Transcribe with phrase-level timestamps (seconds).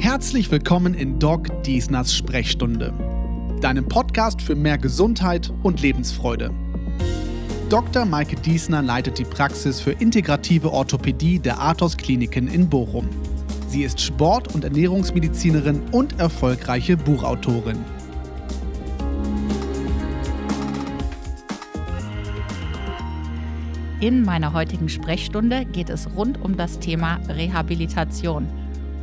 [0.00, 2.94] Herzlich willkommen in Doc Diesners Sprechstunde,
[3.60, 6.54] deinem Podcast für mehr Gesundheit und Lebensfreude.
[7.68, 8.04] Dr.
[8.04, 13.08] Maike Diesner leitet die Praxis für integrative Orthopädie der Athos Kliniken in Bochum.
[13.66, 17.84] Sie ist Sport- und Ernährungsmedizinerin und erfolgreiche Buchautorin.
[24.00, 28.46] In meiner heutigen Sprechstunde geht es rund um das Thema Rehabilitation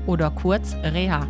[0.05, 1.27] oder kurz Reha.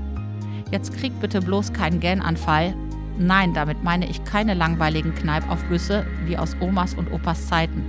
[0.71, 2.75] Jetzt kriegt bitte bloß keinen Gähnanfall.
[3.18, 7.83] Nein, damit meine ich keine langweiligen Kneipaufgüsse wie aus Omas und Opas Zeiten.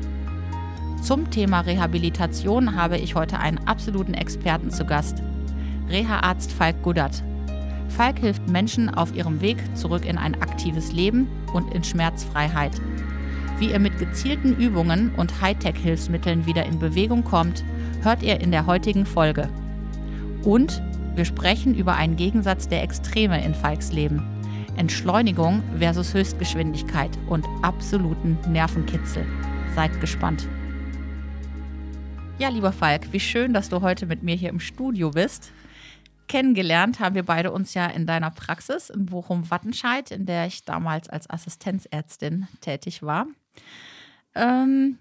[1.02, 5.22] Zum Thema Rehabilitation habe ich heute einen absoluten Experten zu Gast.
[5.88, 7.22] Reha-Arzt Falk Guddert.
[7.88, 12.72] Falk hilft Menschen auf ihrem Weg zurück in ein aktives Leben und in Schmerzfreiheit.
[13.58, 17.64] Wie ihr mit gezielten Übungen und Hightech-Hilfsmitteln wieder in Bewegung kommt,
[18.02, 19.48] hört ihr in der heutigen Folge.
[20.44, 20.82] Und
[21.14, 24.22] wir sprechen über einen Gegensatz der Extreme in Falks Leben.
[24.76, 29.24] Entschleunigung versus Höchstgeschwindigkeit und absoluten Nervenkitzel.
[29.74, 30.48] Seid gespannt.
[32.38, 35.52] Ja, lieber Falk, wie schön, dass du heute mit mir hier im Studio bist.
[36.28, 41.08] Kennengelernt haben wir beide uns ja in deiner Praxis in Bochum-Wattenscheid, in der ich damals
[41.08, 43.26] als Assistenzärztin tätig war.
[44.34, 44.98] Ähm,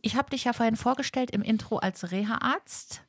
[0.00, 3.01] ich habe dich ja vorhin vorgestellt im Intro als Reha-Arzt.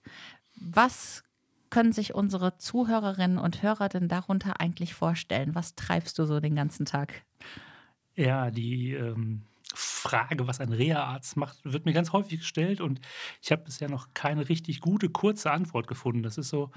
[0.66, 1.24] Was
[1.70, 5.56] können sich unsere Zuhörerinnen und Hörer denn darunter eigentlich vorstellen?
[5.56, 7.24] Was treibst du so den ganzen Tag?
[8.16, 9.42] Ja, die ähm,
[9.74, 13.02] Frage, was ein Reha-Arzt macht, wird mir ganz häufig gestellt und
[13.42, 16.24] ich habe bisher noch keine richtig gute, kurze Antwort gefunden.
[16.24, 16.72] Das ist so.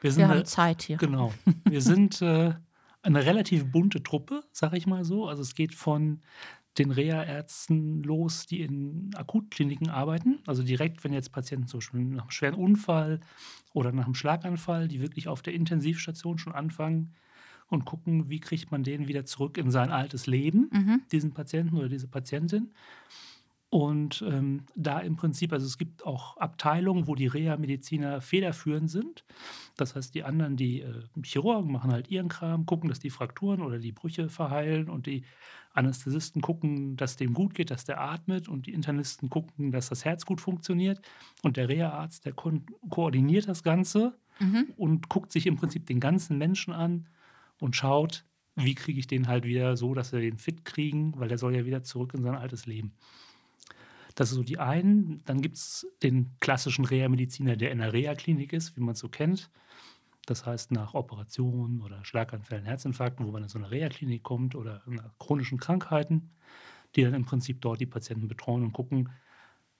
[0.00, 0.98] Wir, sind wir haben eine, Zeit hier.
[0.98, 1.32] Genau.
[1.64, 2.54] Wir sind äh,
[3.02, 5.26] eine relativ bunte Truppe, sag ich mal so.
[5.26, 6.20] Also es geht von
[6.78, 10.40] den Reha-Ärzten los, die in Akutkliniken arbeiten.
[10.46, 13.20] Also direkt, wenn jetzt Patienten zum Beispiel nach einem schweren Unfall
[13.72, 17.14] oder nach einem Schlaganfall, die wirklich auf der Intensivstation schon anfangen
[17.68, 21.02] und gucken, wie kriegt man den wieder zurück in sein altes Leben, mhm.
[21.10, 22.70] diesen Patienten oder diese Patientin.
[23.68, 29.24] Und ähm, da im Prinzip, also es gibt auch Abteilungen, wo die Reha-Mediziner federführend sind.
[29.76, 33.60] Das heißt, die anderen, die äh, Chirurgen, machen halt ihren Kram, gucken, dass die Frakturen
[33.60, 35.24] oder die Brüche verheilen und die
[35.72, 40.04] Anästhesisten gucken, dass dem gut geht, dass der atmet und die Internisten gucken, dass das
[40.04, 41.00] Herz gut funktioniert.
[41.42, 42.52] Und der Reha-Arzt, der ko
[42.88, 44.72] koordiniert das Ganze mhm.
[44.76, 47.08] und guckt sich im Prinzip den ganzen Menschen an
[47.60, 48.24] und schaut,
[48.54, 51.54] wie kriege ich den halt wieder so, dass wir den fit kriegen, weil der soll
[51.54, 52.92] ja wieder zurück in sein altes Leben.
[54.16, 55.22] Das ist so die einen.
[55.26, 59.08] Dann gibt es den klassischen Reha-Mediziner, der in der Reha-Klinik ist, wie man es so
[59.08, 59.50] kennt.
[60.24, 64.82] Das heißt, nach Operationen oder Schlaganfällen, Herzinfarkten, wo man in so eine Reha-Klinik kommt oder
[64.86, 66.30] nach chronischen Krankheiten,
[66.96, 69.10] die dann im Prinzip dort die Patienten betreuen und gucken,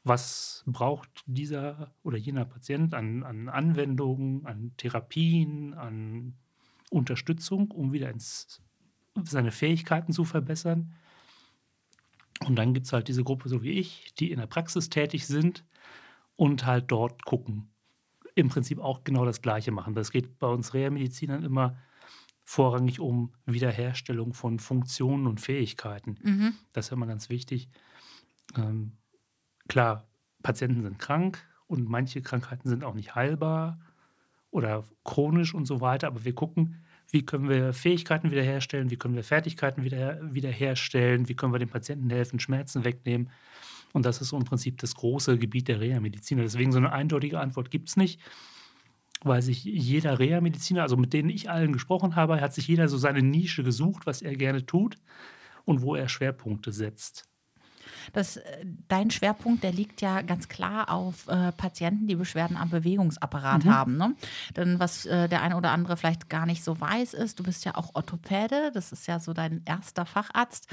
[0.04, 6.34] was braucht dieser oder jener Patient an, an Anwendungen, an Therapien, an
[6.90, 8.62] Unterstützung, um wieder ins,
[9.24, 10.92] seine Fähigkeiten zu verbessern.
[12.44, 15.26] Und dann gibt es halt diese Gruppe, so wie ich, die in der Praxis tätig
[15.26, 15.64] sind
[16.36, 17.70] und halt dort gucken,
[18.34, 19.94] im Prinzip auch genau das Gleiche machen.
[19.94, 21.76] Das geht bei uns Reha-Medizinern immer
[22.44, 26.16] vorrangig um Wiederherstellung von Funktionen und Fähigkeiten.
[26.22, 26.54] Mhm.
[26.72, 27.68] Das ist immer ganz wichtig.
[28.56, 28.92] Ähm,
[29.68, 30.06] klar,
[30.42, 33.80] Patienten sind krank und manche Krankheiten sind auch nicht heilbar
[34.50, 39.14] oder chronisch und so weiter, aber wir gucken, wie können wir Fähigkeiten wiederherstellen, wie können
[39.14, 43.30] wir Fertigkeiten wieder, wiederherstellen, wie können wir den Patienten helfen, Schmerzen wegnehmen.
[43.92, 46.42] Und das ist im Prinzip das große Gebiet der Reha-Mediziner.
[46.42, 48.20] Deswegen so eine eindeutige Antwort gibt es nicht,
[49.22, 52.98] weil sich jeder Reha-Mediziner, also mit denen ich allen gesprochen habe, hat sich jeder so
[52.98, 54.96] seine Nische gesucht, was er gerne tut
[55.64, 57.28] und wo er Schwerpunkte setzt.
[58.12, 62.70] Das, äh, dein Schwerpunkt, der liegt ja ganz klar auf äh, Patienten, die Beschwerden am
[62.70, 63.70] Bewegungsapparat mhm.
[63.70, 63.96] haben.
[63.96, 64.14] Ne?
[64.56, 67.64] Denn was äh, der eine oder andere vielleicht gar nicht so weiß, ist, du bist
[67.64, 70.68] ja auch Orthopäde, das ist ja so dein erster Facharzt.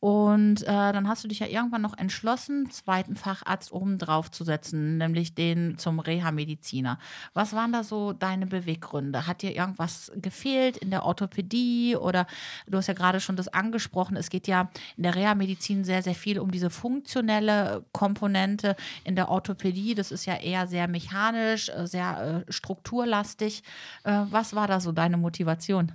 [0.00, 4.44] Und äh, dann hast du dich ja irgendwann noch entschlossen, zweiten Facharzt oben drauf zu
[4.44, 6.98] setzen, nämlich den zum Reha-Mediziner.
[7.34, 9.26] Was waren da so deine Beweggründe?
[9.26, 12.26] Hat dir irgendwas gefehlt in der Orthopädie oder
[12.66, 16.14] du hast ja gerade schon das angesprochen, es geht ja in der Reha-Medizin sehr, sehr
[16.14, 21.68] viel um diese diese funktionelle Komponente in der Orthopädie, das ist ja eher sehr mechanisch,
[21.68, 23.62] äh, sehr äh, strukturlastig.
[24.04, 25.92] Äh, was war da so deine Motivation?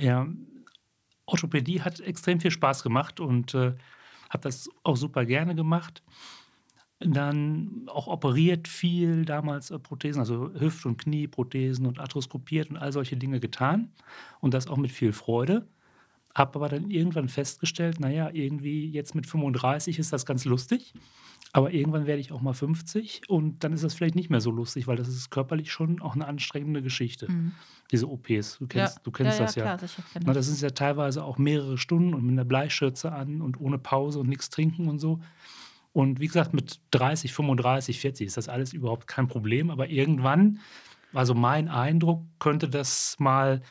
[0.00, 0.26] Ja,
[1.26, 3.74] Orthopädie hat extrem viel Spaß gemacht und äh,
[4.30, 6.02] habe das auch super gerne gemacht.
[7.00, 12.92] Dann auch operiert viel damals äh, Prothesen, also Hüft- und Knieprothesen und arthroskopiert und all
[12.92, 13.92] solche Dinge getan.
[14.40, 15.66] Und das auch mit viel Freude.
[16.38, 20.94] Habe aber dann irgendwann festgestellt, naja, irgendwie jetzt mit 35 ist das ganz lustig.
[21.52, 24.50] Aber irgendwann werde ich auch mal 50 und dann ist das vielleicht nicht mehr so
[24.50, 27.30] lustig, weil das ist körperlich schon auch eine anstrengende Geschichte.
[27.30, 27.52] Mhm.
[27.90, 28.58] Diese OPs.
[28.58, 29.02] Du kennst, ja.
[29.02, 29.64] du kennst ja, das ja.
[29.64, 29.76] ja.
[29.76, 29.90] Klar,
[30.26, 33.78] Na, das ist ja teilweise auch mehrere Stunden und mit einer Bleischürze an und ohne
[33.78, 35.20] Pause und nichts trinken und so.
[35.92, 39.70] Und wie gesagt, mit 30, 35, 40 ist das alles überhaupt kein Problem.
[39.70, 40.60] Aber irgendwann,
[41.14, 43.62] also mein Eindruck, könnte das mal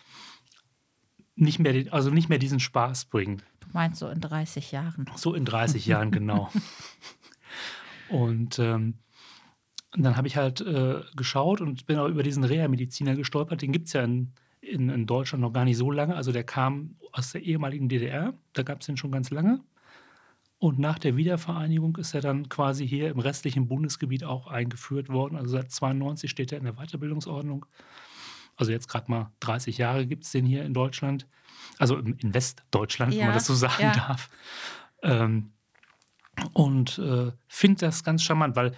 [1.38, 3.42] nicht mehr, also nicht mehr diesen Spaß bringen.
[3.62, 5.06] Du meinst so in 30 Jahren?
[5.16, 6.52] So in 30 Jahren, genau.
[8.10, 8.96] Und ähm,
[9.96, 13.62] dann habe ich halt äh, geschaut und bin auch über diesen Reha-Mediziner gestolpert.
[13.62, 16.16] Den gibt es ja in, in, in, Deutschland noch gar nicht so lange.
[16.16, 18.34] Also der kam aus der ehemaligen DDR.
[18.54, 19.62] Da gab es den schon ganz lange.
[20.60, 25.36] Und nach der Wiedervereinigung ist er dann quasi hier im restlichen Bundesgebiet auch eingeführt worden.
[25.36, 27.66] Also seit 92 steht er in der Weiterbildungsordnung.
[28.58, 31.28] Also jetzt gerade mal 30 Jahre gibt es den hier in Deutschland.
[31.78, 33.94] Also in Westdeutschland, ja, wenn man das so sagen ja.
[33.94, 34.30] darf.
[35.04, 35.52] Ähm,
[36.54, 38.74] und äh, finde das ganz charmant, weil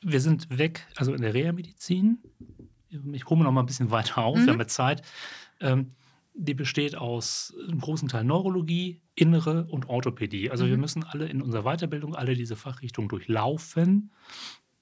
[0.00, 2.18] wir sind weg, also in der Reha-Medizin.
[3.12, 4.46] Ich hole noch mal ein bisschen weiter auf, mhm.
[4.46, 5.02] wir haben ja Zeit.
[5.60, 5.92] Ähm,
[6.34, 10.50] die besteht aus einem großen Teil Neurologie, Innere und Orthopädie.
[10.50, 10.70] Also mhm.
[10.70, 14.12] wir müssen alle in unserer Weiterbildung alle diese Fachrichtungen durchlaufen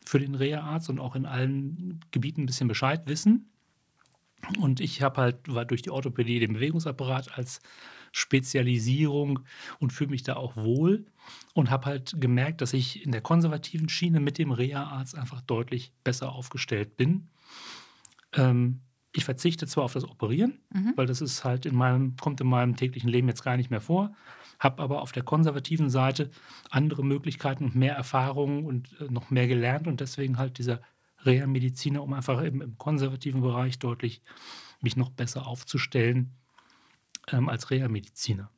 [0.04, 3.50] für den Reha-Arzt und auch in allen Gebieten ein bisschen Bescheid wissen.
[4.58, 7.60] Und ich habe halt war durch die Orthopädie den Bewegungsapparat als
[8.12, 9.40] Spezialisierung
[9.78, 11.04] und fühle mich da auch wohl
[11.54, 15.92] und habe halt gemerkt, dass ich in der konservativen Schiene mit dem Reha-Arzt einfach deutlich
[16.02, 17.28] besser aufgestellt bin.
[18.32, 18.80] Ähm,
[19.12, 20.92] ich verzichte zwar auf das Operieren, mhm.
[20.96, 23.80] weil das ist halt in meinem, kommt in meinem täglichen Leben jetzt gar nicht mehr
[23.80, 24.14] vor,
[24.58, 26.30] habe aber auf der konservativen Seite
[26.70, 30.80] andere Möglichkeiten und mehr Erfahrungen und äh, noch mehr gelernt und deswegen halt dieser
[31.26, 34.22] Reha-Mediziner, um einfach im, im konservativen Bereich deutlich
[34.80, 36.32] mich noch besser aufzustellen
[37.32, 38.50] ähm, als Reha-Mediziner.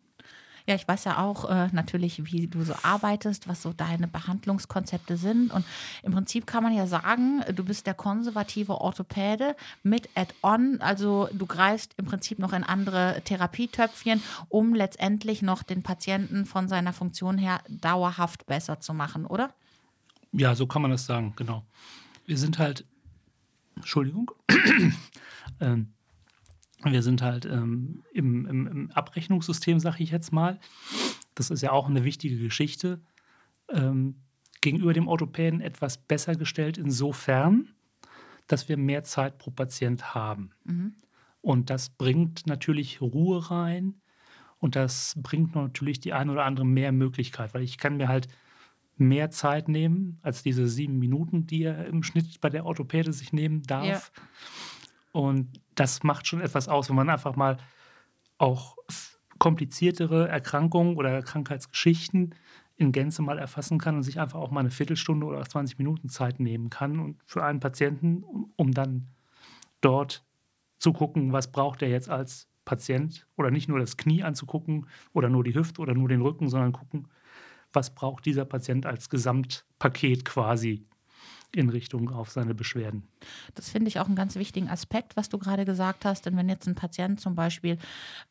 [0.69, 5.17] Ja, ich weiß ja auch äh, natürlich, wie du so arbeitest, was so deine Behandlungskonzepte
[5.17, 5.51] sind.
[5.51, 5.65] Und
[6.03, 10.83] im Prinzip kann man ja sagen, du bist der konservative Orthopäde mit Add-on.
[10.83, 16.69] Also du greifst im Prinzip noch in andere Therapietöpfchen, um letztendlich noch den Patienten von
[16.69, 19.55] seiner Funktion her dauerhaft besser zu machen, oder?
[20.33, 21.65] Ja, so kann man das sagen, genau.
[22.29, 22.85] Wir sind halt,
[23.75, 24.31] Entschuldigung,
[25.61, 25.95] ähm,
[26.85, 30.61] wir sind halt ähm, im, im, im, Abrechnungssystem, sage ich jetzt mal.
[31.35, 33.01] Das ist ja auch eine wichtige Geschichte.
[33.71, 34.17] Ähm,
[34.61, 37.71] gegenüber dem Orthopäden etwas besser gestellt insofern,
[38.47, 40.51] dass wir mehr Zeit pro Patient haben.
[40.65, 40.97] Mhm.
[41.41, 44.03] Und das bringt natürlich Ruhe rein
[44.59, 48.29] und das bringt natürlich die eine oder andere mehr Möglichkeit, weil ich kann mir halt
[49.01, 53.33] mehr Zeit nehmen als diese sieben Minuten, die er im Schnitt bei der Orthopäde sich
[53.33, 53.87] nehmen darf.
[53.87, 54.01] Ja.
[55.13, 57.59] Und das macht schon etwas aus, wenn man einfach mal
[58.39, 58.77] auch
[59.39, 62.35] kompliziertere Erkrankungen oder Krankheitsgeschichten
[62.77, 66.09] in Gänze mal erfassen kann und sich einfach auch mal eine Viertelstunde oder 20 Minuten
[66.09, 68.25] Zeit nehmen kann und für einen Patienten,
[68.57, 69.09] um dann
[69.81, 70.25] dort
[70.79, 75.29] zu gucken, was braucht er jetzt als Patient oder nicht nur das Knie anzugucken oder
[75.29, 77.09] nur die Hüfte oder nur den Rücken, sondern gucken,
[77.73, 80.83] was braucht dieser Patient als Gesamtpaket quasi
[81.53, 83.09] in Richtung auf seine Beschwerden.
[83.55, 86.27] Das finde ich auch einen ganz wichtigen Aspekt, was du gerade gesagt hast.
[86.27, 87.79] Denn wenn jetzt ein Patient zum Beispiel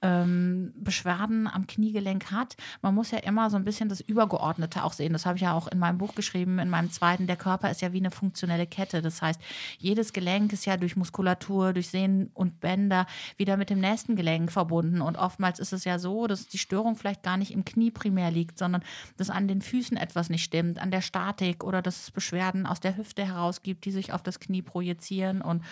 [0.04, 4.94] ähm, Beschwerden am Kniegelenk hat, man muss ja immer so ein bisschen das Übergeordnete auch
[4.94, 5.14] sehen.
[5.14, 7.26] Das habe ich ja auch in meinem Buch geschrieben, in meinem zweiten.
[7.26, 9.02] Der Körper ist ja wie eine funktionelle Kette.
[9.02, 9.42] Das heißt,
[9.80, 14.52] jedes Gelenk ist ja durch Muskulatur, durch Sehnen und Bänder wieder mit dem nächsten Gelenk
[14.52, 15.02] verbunden.
[15.02, 18.30] Und oftmals ist es ja so, dass die Störung vielleicht gar nicht im Knie primär
[18.30, 18.84] liegt, sondern
[19.18, 22.80] dass an den Füßen etwas nicht stimmt, an der Statik oder dass es Beschwerden aus
[22.80, 25.42] der Hüfte Hüfte herausgibt, die sich auf das Knie projizieren.
[25.42, 25.64] Und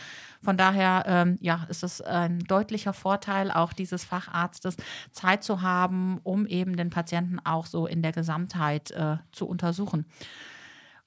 [0.41, 4.77] von daher ähm, ja, ist es ein deutlicher Vorteil auch dieses Facharztes,
[5.11, 10.05] Zeit zu haben, um eben den Patienten auch so in der Gesamtheit äh, zu untersuchen.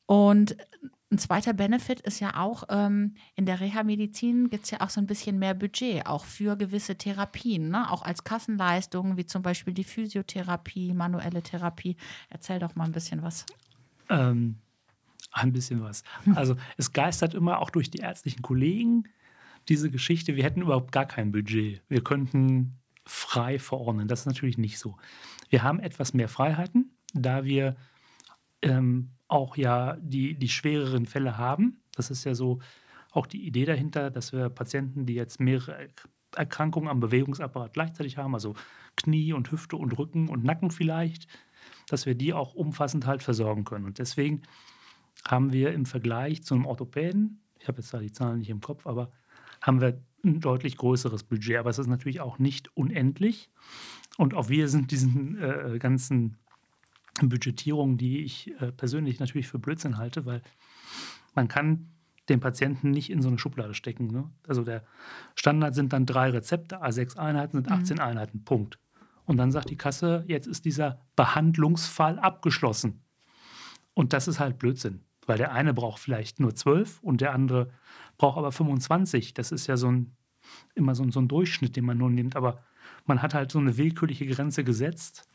[0.07, 0.57] Und
[1.11, 5.01] ein zweiter Benefit ist ja auch, ähm, in der Reha-Medizin gibt es ja auch so
[5.01, 7.91] ein bisschen mehr Budget, auch für gewisse Therapien, ne?
[7.91, 11.97] auch als Kassenleistungen, wie zum Beispiel die Physiotherapie, manuelle Therapie.
[12.29, 13.47] Erzähl doch mal ein bisschen was.
[14.11, 14.57] Ähm,
[15.39, 16.05] ein bisschen was.
[16.35, 19.05] Also es geistert immer auch durch die ärztlichen Kollegen
[19.69, 21.83] diese Geschichte, wir hätten überhaupt gar kein Budget.
[21.89, 24.09] Wir könnten frei verordnen.
[24.09, 24.97] Das ist natürlich nicht so.
[25.51, 27.77] Wir haben etwas mehr Freiheiten, da wir
[28.63, 31.81] ähm, auch ja die, die schwereren Fälle haben.
[31.95, 32.61] Das ist ja so
[33.11, 35.89] auch die Idee dahinter, dass wir Patienten, die jetzt mehrere
[36.37, 38.55] Erkrankungen am Bewegungsapparat gleichzeitig haben, also
[38.97, 41.27] Knie und Hüfte und Rücken und Nacken vielleicht,
[41.89, 43.87] dass wir die auch umfassend halt versorgen können.
[43.87, 44.43] Und deswegen
[45.27, 48.61] haben wir im Vergleich zu einem Orthopäden, ich habe jetzt da die Zahlen nicht im
[48.61, 49.11] Kopf, aber
[49.61, 51.59] haben wir ein deutlich größeres Budget.
[51.59, 53.51] Aber es ist natürlich auch nicht unendlich.
[54.17, 56.37] Und auch wir sind diesen äh, ganzen
[57.21, 60.43] Budgetierung, die ich äh, persönlich natürlich für Blödsinn halte, weil
[61.35, 61.89] man kann
[62.29, 64.09] den Patienten nicht in so eine Schublade stecken.
[64.09, 64.31] Ne?
[64.47, 64.85] Also der
[65.35, 68.03] Standard sind dann drei Rezepte, A6 Einheiten sind 18 mhm.
[68.03, 68.79] Einheiten, Punkt.
[69.25, 73.03] Und dann sagt die Kasse, jetzt ist dieser Behandlungsfall abgeschlossen.
[73.95, 77.71] Und das ist halt Blödsinn, weil der eine braucht vielleicht nur 12 und der andere
[78.17, 79.35] braucht aber 25.
[79.35, 80.17] Das ist ja so ein,
[80.75, 82.35] immer so ein, so ein Durchschnitt, den man nur nimmt.
[82.35, 82.57] Aber
[83.05, 85.29] man hat halt so eine willkürliche Grenze gesetzt.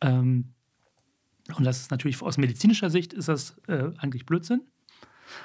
[0.00, 0.54] Ähm,
[1.56, 4.62] und das ist natürlich aus medizinischer Sicht ist das äh, eigentlich Blödsinn.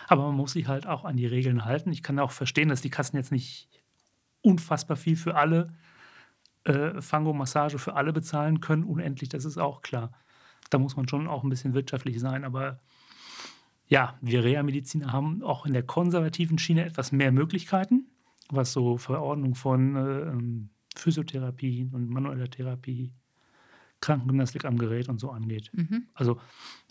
[0.08, 1.92] Aber man muss sich halt auch an die Regeln halten.
[1.92, 3.68] Ich kann auch verstehen, dass die Kassen jetzt nicht
[4.42, 5.68] unfassbar viel für alle
[6.64, 10.14] äh, Fango-Massage für alle bezahlen können, unendlich, das ist auch klar.
[10.70, 12.46] Da muss man schon auch ein bisschen wirtschaftlich sein.
[12.46, 12.80] Aber
[13.88, 18.08] ja, wir Reha-Mediziner haben auch in der konservativen Schiene etwas mehr Möglichkeiten,
[18.50, 23.12] was so Verordnung von äh, ähm, Physiotherapie und manueller Therapie,
[24.00, 25.72] Krankengymnastik am Gerät und so angeht.
[25.74, 26.08] Mhm.
[26.14, 26.40] Also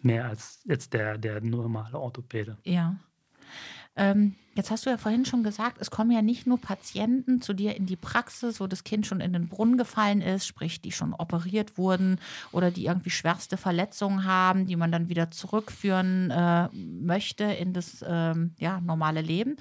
[0.03, 2.59] mehr als jetzt der, der normale Orthopäde.
[2.65, 2.97] Ja.
[3.95, 7.53] Ähm, jetzt hast du ja vorhin schon gesagt, es kommen ja nicht nur Patienten zu
[7.53, 10.93] dir in die Praxis, wo das Kind schon in den Brunnen gefallen ist, sprich, die
[10.93, 12.19] schon operiert wurden
[12.53, 18.03] oder die irgendwie schwerste Verletzungen haben, die man dann wieder zurückführen äh, möchte in das
[18.07, 19.57] ähm, ja, normale Leben,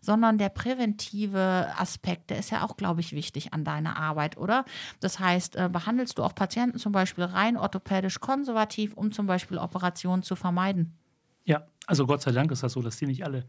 [0.00, 4.64] sondern der präventive Aspekt, der ist ja auch, glaube ich, wichtig an deiner Arbeit, oder?
[4.98, 9.58] Das heißt, äh, behandelst du auch Patienten zum Beispiel rein orthopädisch konservativ, um zum Beispiel
[9.58, 10.98] Operationen zu vermeiden?
[11.44, 13.46] Ja, also Gott sei Dank ist das so, dass die nicht alle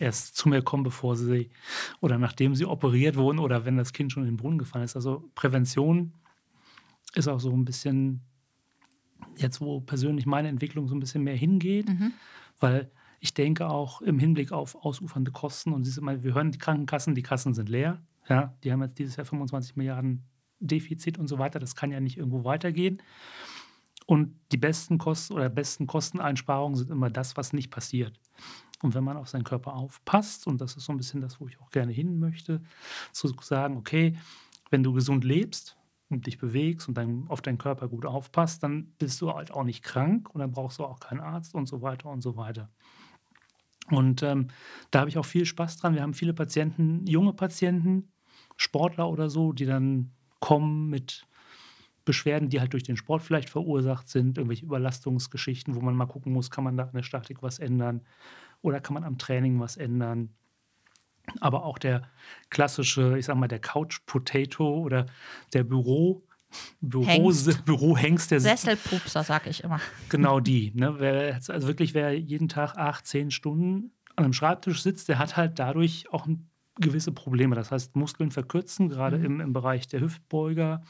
[0.00, 1.50] erst zu mir kommen, bevor sie
[2.00, 4.96] oder nachdem sie operiert wurden oder wenn das Kind schon in den Brunnen gefallen ist.
[4.96, 6.12] Also Prävention
[7.14, 8.20] ist auch so ein bisschen
[9.36, 12.12] jetzt, wo persönlich meine Entwicklung so ein bisschen mehr hingeht, mhm.
[12.58, 12.90] weil
[13.20, 17.22] ich denke auch im Hinblick auf ausufernde Kosten und mal, wir hören die Krankenkassen, die
[17.22, 18.02] Kassen sind leer.
[18.28, 20.24] Ja, die haben jetzt dieses Jahr 25 Milliarden
[20.60, 21.58] Defizit und so weiter.
[21.58, 23.02] Das kann ja nicht irgendwo weitergehen.
[24.06, 28.18] Und die besten Kosten oder besten Kosteneinsparungen sind immer das, was nicht passiert.
[28.82, 31.48] Und wenn man auf seinen Körper aufpasst, und das ist so ein bisschen das, wo
[31.48, 32.62] ich auch gerne hin möchte,
[33.12, 34.16] zu sagen, okay,
[34.70, 35.76] wenn du gesund lebst
[36.08, 39.64] und dich bewegst und dann auf deinen Körper gut aufpasst, dann bist du halt auch
[39.64, 42.70] nicht krank und dann brauchst du auch keinen Arzt und so weiter und so weiter.
[43.90, 44.48] Und ähm,
[44.90, 45.94] da habe ich auch viel Spaß dran.
[45.94, 48.12] Wir haben viele Patienten, junge Patienten,
[48.56, 51.26] Sportler oder so, die dann kommen mit
[52.04, 56.32] Beschwerden, die halt durch den Sport vielleicht verursacht sind, irgendwelche Überlastungsgeschichten, wo man mal gucken
[56.32, 58.02] muss, kann man da an der Statik was ändern
[58.62, 60.30] oder kann man am Training was ändern.
[61.40, 62.02] Aber auch der
[62.48, 65.06] klassische, ich sag mal, der Couch Potato oder
[65.52, 66.22] der Büro,
[66.80, 67.64] Büro, Hengst.
[67.64, 68.30] Bürohengst.
[68.30, 69.80] Der Sesselpupser, sag ich immer.
[70.08, 70.72] Genau die.
[70.74, 70.96] Ne?
[70.98, 75.36] Wer, also wirklich, wer jeden Tag acht, zehn Stunden an einem Schreibtisch sitzt, der hat
[75.36, 76.26] halt dadurch auch
[76.76, 77.54] gewisse Probleme.
[77.54, 79.24] Das heißt, Muskeln verkürzen, gerade mhm.
[79.24, 80.82] im, im Bereich der Hüftbeuger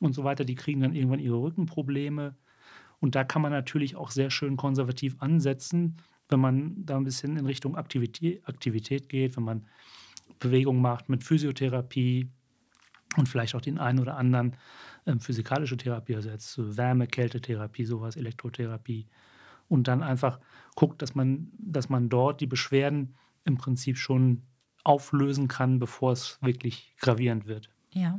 [0.00, 0.44] und so weiter.
[0.44, 2.36] Die kriegen dann irgendwann ihre Rückenprobleme.
[3.00, 5.98] Und da kann man natürlich auch sehr schön konservativ ansetzen
[6.34, 9.66] wenn man da ein bisschen in Richtung Aktivität, geht, wenn man
[10.40, 12.28] Bewegung macht mit Physiotherapie
[13.16, 14.56] und vielleicht auch den einen oder anderen
[15.06, 19.06] ähm, physikalische Therapie, also jetzt Wärme, Kältetherapie, sowas, Elektrotherapie.
[19.68, 20.40] Und dann einfach
[20.74, 23.14] guckt, dass man, dass man dort die Beschwerden
[23.44, 24.42] im Prinzip schon
[24.82, 27.70] auflösen kann, bevor es wirklich gravierend wird.
[27.92, 28.18] Ja.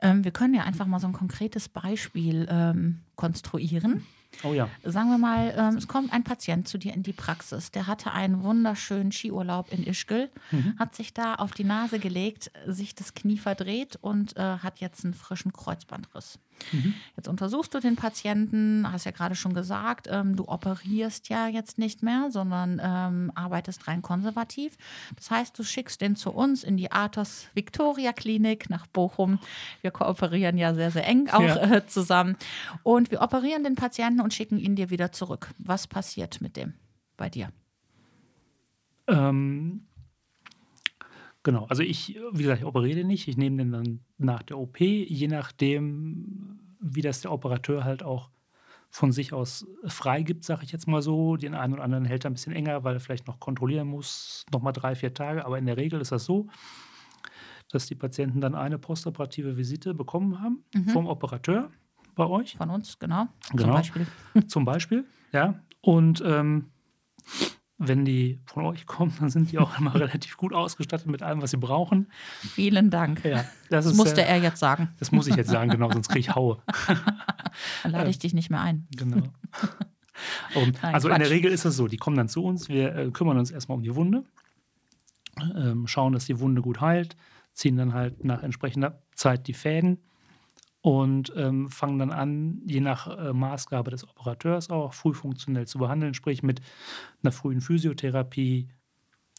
[0.00, 4.06] Ähm, wir können ja einfach mal so ein konkretes Beispiel ähm, konstruieren.
[4.44, 4.68] Oh ja.
[4.82, 7.70] Sagen wir mal, ähm, es kommt ein Patient zu dir in die Praxis.
[7.70, 10.74] Der hatte einen wunderschönen Skiurlaub in Ischgl, mhm.
[10.78, 15.04] hat sich da auf die Nase gelegt, sich das Knie verdreht und äh, hat jetzt
[15.04, 16.38] einen frischen Kreuzbandriss.
[16.72, 16.94] Mhm.
[17.16, 21.78] Jetzt untersuchst du den Patienten, hast ja gerade schon gesagt, ähm, du operierst ja jetzt
[21.78, 24.76] nicht mehr, sondern ähm, arbeitest rein konservativ.
[25.16, 29.38] Das heißt, du schickst den zu uns in die Athos Victoria Klinik nach Bochum.
[29.80, 31.76] Wir kooperieren ja sehr, sehr eng auch ja.
[31.76, 32.36] äh, zusammen.
[32.82, 35.50] Und wir operieren den Patienten und schicken ihn dir wieder zurück.
[35.58, 36.74] Was passiert mit dem
[37.16, 37.50] bei dir?
[39.08, 39.86] Ähm,
[41.42, 43.28] genau, also ich, wie gesagt, ich operiere den nicht.
[43.28, 48.30] Ich nehme den dann nach der OP, je nachdem, wie das der Operateur halt auch
[48.90, 51.36] von sich aus freigibt, sage ich jetzt mal so.
[51.36, 54.44] Den einen oder anderen hält er ein bisschen enger, weil er vielleicht noch kontrollieren muss,
[54.52, 55.46] nochmal drei, vier Tage.
[55.46, 56.48] Aber in der Regel ist das so,
[57.70, 60.88] dass die Patienten dann eine postoperative Visite bekommen haben mhm.
[60.90, 61.70] vom Operateur
[62.14, 62.56] bei euch.
[62.56, 63.28] Von uns, genau.
[63.50, 63.62] genau.
[63.62, 64.06] Zum Beispiel.
[64.46, 65.58] Zum Beispiel, ja.
[65.80, 66.70] Und ähm,
[67.88, 71.42] wenn die von euch kommen, dann sind die auch immer relativ gut ausgestattet mit allem,
[71.42, 72.08] was sie brauchen.
[72.40, 73.24] Vielen Dank.
[73.24, 74.88] Ja, das, das musste äh, er jetzt sagen.
[74.98, 76.62] Das muss ich jetzt sagen, genau, sonst kriege ich Haue.
[77.82, 78.86] dann lade ich dich nicht mehr ein.
[78.96, 79.22] Genau.
[80.54, 81.16] Und, Nein, also Quatsch.
[81.16, 83.50] in der Regel ist es so, die kommen dann zu uns, wir äh, kümmern uns
[83.50, 84.24] erstmal um die Wunde,
[85.56, 87.16] ähm, schauen, dass die Wunde gut heilt,
[87.52, 89.98] ziehen dann halt nach entsprechender Zeit die Fäden
[90.82, 96.12] und ähm, fangen dann an, je nach äh, Maßgabe des Operateurs auch frühfunktionell zu behandeln,
[96.12, 96.60] sprich mit
[97.22, 98.68] einer frühen Physiotherapie,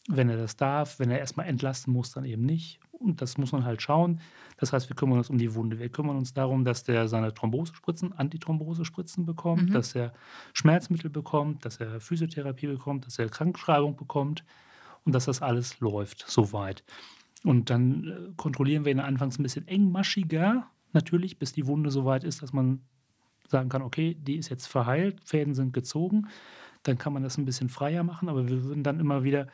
[0.08, 2.80] wenn er das darf, wenn er erstmal entlasten muss, dann eben nicht.
[2.92, 4.22] Und das muss man halt schauen.
[4.58, 5.80] Das heißt, wir kümmern uns um die Wunde.
[5.80, 9.74] Wir kümmern uns darum, dass der seine Thrombosespritzen, Antithrombosespritzen bekommt, mhm.
[9.74, 10.14] dass er
[10.54, 14.46] Schmerzmittel bekommt, dass er Physiotherapie bekommt, dass er Krankschreibung bekommt
[15.04, 16.86] und dass das alles läuft soweit.
[17.44, 22.06] Und dann äh, kontrollieren wir ihn anfangs ein bisschen engmaschiger, natürlich, bis die Wunde so
[22.06, 22.82] weit ist, dass man
[23.48, 26.28] sagen kann, okay, die ist jetzt verheilt, Fäden sind gezogen.
[26.84, 29.48] Dann kann man das ein bisschen freier machen, aber wir würden dann immer wieder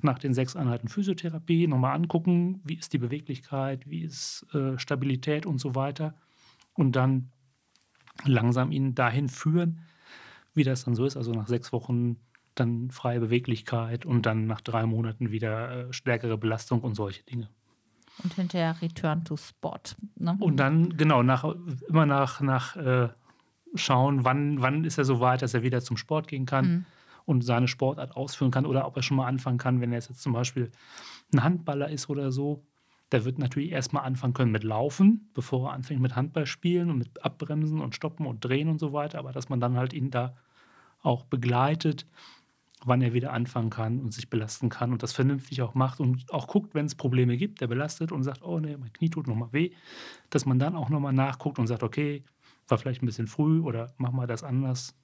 [0.00, 5.46] nach den sechs Einheiten Physiotherapie nochmal angucken, wie ist die Beweglichkeit, wie ist äh, Stabilität
[5.46, 6.14] und so weiter.
[6.74, 7.30] Und dann
[8.24, 9.80] langsam ihn dahin führen,
[10.54, 11.16] wie das dann so ist.
[11.16, 12.16] Also nach sechs Wochen
[12.54, 17.48] dann freie Beweglichkeit und dann nach drei Monaten wieder äh, stärkere Belastung und solche Dinge.
[18.22, 19.80] Und hinterher Return to Spot.
[20.16, 20.36] Ne?
[20.38, 21.44] Und dann, genau, nach,
[21.88, 23.08] immer nach, nach äh,
[23.74, 26.84] schauen, wann, wann ist er so weit, dass er wieder zum Sport gehen kann mhm.
[27.24, 30.20] und seine Sportart ausführen kann oder ob er schon mal anfangen kann, wenn er jetzt
[30.20, 30.70] zum Beispiel
[31.32, 32.64] ein Handballer ist oder so.
[33.10, 36.98] Der wird natürlich erstmal anfangen können mit Laufen, bevor er anfängt mit Handball spielen und
[36.98, 39.18] mit Abbremsen und Stoppen und Drehen und so weiter.
[39.18, 40.32] Aber dass man dann halt ihn da
[41.02, 42.06] auch begleitet
[42.86, 46.32] wann er wieder anfangen kann und sich belasten kann und das vernünftig auch macht und
[46.32, 49.26] auch guckt, wenn es Probleme gibt, der belastet und sagt, oh nee, mein Knie tut
[49.26, 49.70] nochmal weh,
[50.30, 52.24] dass man dann auch nochmal nachguckt und sagt, okay,
[52.68, 54.94] war vielleicht ein bisschen früh oder mach mal das anders.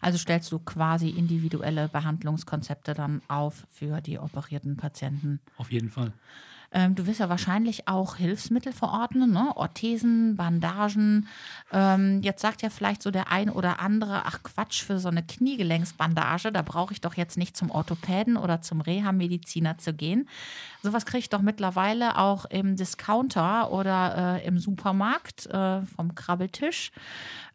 [0.00, 5.40] Also stellst du quasi individuelle Behandlungskonzepte dann auf für die operierten Patienten?
[5.56, 6.12] Auf jeden Fall.
[6.70, 9.56] Ähm, du wirst ja wahrscheinlich auch Hilfsmittel verordnen, ne?
[9.56, 11.26] Orthesen, Bandagen.
[11.72, 15.22] Ähm, jetzt sagt ja vielleicht so der ein oder andere, ach Quatsch, für so eine
[15.22, 20.28] Kniegelenksbandage, da brauche ich doch jetzt nicht zum Orthopäden oder zum Reha-Mediziner zu gehen.
[20.82, 26.92] Sowas kriege ich doch mittlerweile auch im Discounter oder äh, im Supermarkt äh, vom Krabbeltisch.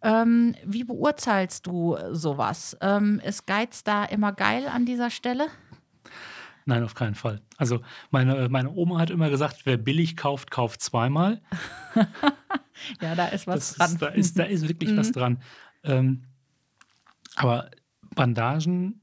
[0.01, 2.75] Ähm, wie beurteilst du sowas?
[2.82, 5.48] Ähm, ist Geiz da immer geil an dieser Stelle?
[6.65, 7.41] Nein, auf keinen Fall.
[7.58, 11.41] Also meine, meine Oma hat immer gesagt, wer billig kauft, kauft zweimal.
[13.01, 13.92] ja, da ist was das dran.
[13.92, 15.14] Ist, da, ist, da ist wirklich was mhm.
[15.14, 15.44] dran.
[15.83, 16.24] Ähm,
[17.35, 17.70] aber
[18.16, 19.01] Bandagen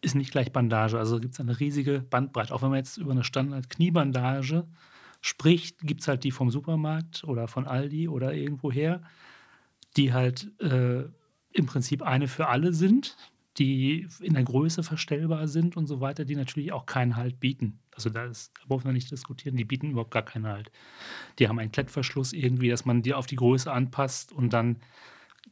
[0.00, 0.98] ist nicht gleich Bandage.
[0.98, 2.54] Also gibt es eine riesige Bandbreite.
[2.54, 4.66] Auch wenn man jetzt über eine Standard-Kniebandage
[5.20, 9.02] spricht, gibt es halt die vom Supermarkt oder von Aldi oder irgendwoher,
[9.96, 11.04] die halt äh,
[11.52, 13.16] im Prinzip eine für alle sind
[13.58, 17.80] die in der Größe verstellbar sind und so weiter, die natürlich auch keinen Halt bieten.
[17.92, 20.70] Also da, ist, da brauchen wir nicht diskutieren, die bieten überhaupt gar keinen Halt.
[21.38, 24.76] Die haben einen Klettverschluss irgendwie, dass man die auf die Größe anpasst und dann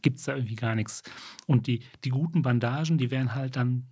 [0.02, 1.02] gibt es da irgendwie gar nichts.
[1.46, 3.86] Und die, die guten Bandagen, die werden halt dann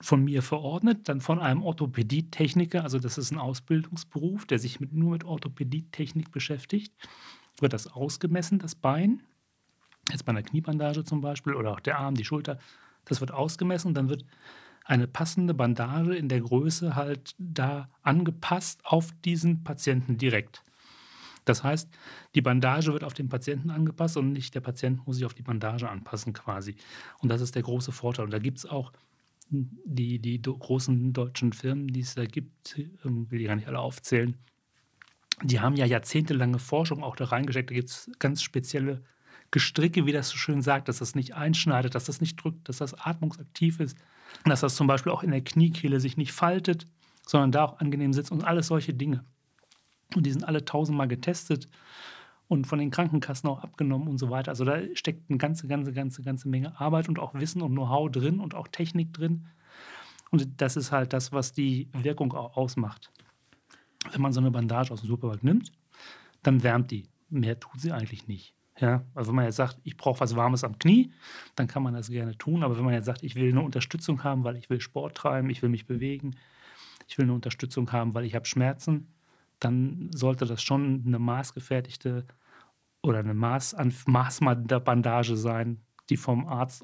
[0.00, 4.92] von mir verordnet, dann von einem Orthopädietechniker, also das ist ein Ausbildungsberuf, der sich mit,
[4.92, 6.92] nur mit Orthopädietechnik beschäftigt,
[7.58, 9.22] wird das ausgemessen, das Bein,
[10.10, 12.58] jetzt bei einer Kniebandage zum Beispiel oder auch der Arm, die Schulter,
[13.06, 14.24] das wird ausgemessen dann wird
[14.84, 20.62] eine passende Bandage in der Größe halt da angepasst auf diesen Patienten direkt.
[21.44, 21.88] Das heißt,
[22.34, 25.42] die Bandage wird auf den Patienten angepasst und nicht der Patient muss sich auf die
[25.42, 26.76] Bandage anpassen quasi.
[27.18, 28.26] Und das ist der große Vorteil.
[28.26, 28.92] Und da gibt es auch
[29.50, 33.78] die, die großen deutschen Firmen, die es da gibt, ähm, will ich gar nicht alle
[33.78, 34.36] aufzählen,
[35.42, 37.70] die haben ja jahrzehntelange Forschung auch da reingesteckt.
[37.70, 39.04] Da gibt es ganz spezielle
[39.50, 42.78] Gestricke, wie das so schön sagt, dass das nicht einschneidet, dass das nicht drückt, dass
[42.78, 43.96] das atmungsaktiv ist,
[44.44, 46.86] dass das zum Beispiel auch in der Kniekehle sich nicht faltet,
[47.26, 49.24] sondern da auch angenehm sitzt und alles solche Dinge.
[50.14, 51.68] Und die sind alle tausendmal getestet
[52.48, 54.50] und von den Krankenkassen auch abgenommen und so weiter.
[54.50, 58.10] Also da steckt eine ganze, ganze, ganze, ganze Menge Arbeit und auch Wissen und Know-how
[58.10, 59.46] drin und auch Technik drin.
[60.30, 63.10] Und das ist halt das, was die Wirkung auch ausmacht.
[64.12, 65.72] Wenn man so eine Bandage aus dem Supermarkt nimmt,
[66.42, 67.08] dann wärmt die.
[67.28, 68.55] Mehr tut sie eigentlich nicht.
[68.78, 71.12] Ja, also wenn man jetzt sagt, ich brauche was Warmes am Knie,
[71.54, 72.62] dann kann man das gerne tun.
[72.62, 75.48] Aber wenn man jetzt sagt, ich will eine Unterstützung haben, weil ich will Sport treiben,
[75.48, 76.36] ich will mich bewegen,
[77.08, 79.14] ich will eine Unterstützung haben, weil ich habe Schmerzen,
[79.60, 82.26] dann sollte das schon eine maßgefertigte
[83.02, 86.82] oder eine Maß Maßbandage sein, die vom Arzt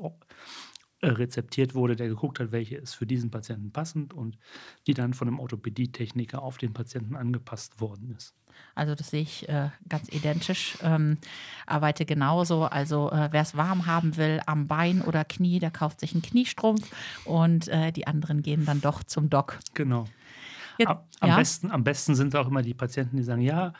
[1.03, 4.38] rezeptiert wurde, der geguckt hat, welche ist für diesen Patienten passend und
[4.87, 8.35] die dann von einem Orthopädietechniker auf den Patienten angepasst worden ist.
[8.75, 10.79] Also das sehe ich äh, ganz identisch.
[10.83, 11.19] Ähm,
[11.67, 12.65] arbeite genauso.
[12.65, 16.23] Also äh, wer es warm haben will am Bein oder Knie, der kauft sich einen
[16.23, 16.91] Kniestrumpf
[17.25, 19.59] und äh, die anderen gehen dann doch zum Doc.
[19.75, 20.07] Genau.
[20.79, 21.37] Jetzt, am, ja?
[21.37, 23.73] besten, am besten sind auch immer die Patienten, die sagen, ja,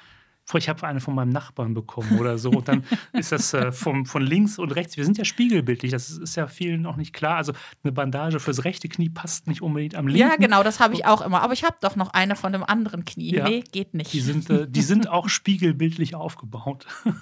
[0.55, 2.51] ich habe eine von meinem Nachbarn bekommen oder so.
[2.51, 4.97] Und dann ist das äh, vom, von links und rechts.
[4.97, 7.37] Wir sind ja spiegelbildlich, das ist ja vielen noch nicht klar.
[7.37, 7.53] Also
[7.83, 10.29] eine Bandage fürs rechte Knie passt nicht unbedingt am linken.
[10.29, 11.43] Ja, genau, das habe ich auch immer.
[11.43, 13.35] Aber ich habe doch noch eine von dem anderen Knie.
[13.35, 13.49] Ja.
[13.49, 14.13] Nee, geht nicht.
[14.13, 16.87] Die sind, äh, die sind auch spiegelbildlich aufgebaut.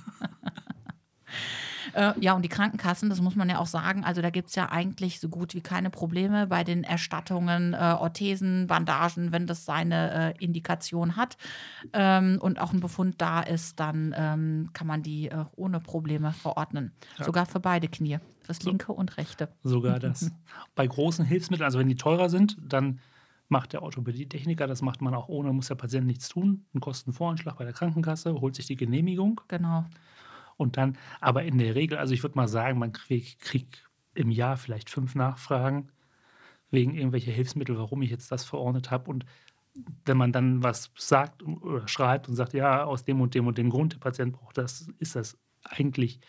[1.92, 4.54] Äh, ja, und die Krankenkassen, das muss man ja auch sagen, also da gibt es
[4.54, 9.64] ja eigentlich so gut wie keine Probleme bei den Erstattungen, äh, Orthesen, Bandagen, wenn das
[9.64, 11.36] seine äh, Indikation hat
[11.92, 16.32] ähm, und auch ein Befund da ist, dann ähm, kann man die äh, ohne Probleme
[16.32, 16.92] verordnen.
[17.18, 17.24] Ja.
[17.24, 19.48] Sogar für beide Knie, fürs linke und rechte.
[19.62, 20.30] Sogar das.
[20.74, 23.00] Bei großen Hilfsmitteln, also wenn die teurer sind, dann
[23.48, 27.58] macht der Orthopädietechniker, das macht man auch ohne, muss der Patient nichts tun, einen Kostenvoranschlag
[27.58, 29.84] bei der Krankenkasse, holt sich die Genehmigung Genau.
[30.60, 34.30] Und dann, aber in der Regel, also ich würde mal sagen, man kriegt krieg im
[34.30, 35.88] Jahr vielleicht fünf Nachfragen
[36.70, 39.24] wegen irgendwelcher Hilfsmittel, warum ich jetzt das verordnet habe und
[40.04, 43.56] wenn man dann was sagt oder schreibt und sagt, ja, aus dem und dem und
[43.56, 46.20] dem Grund, der Patient braucht das, ist das eigentlich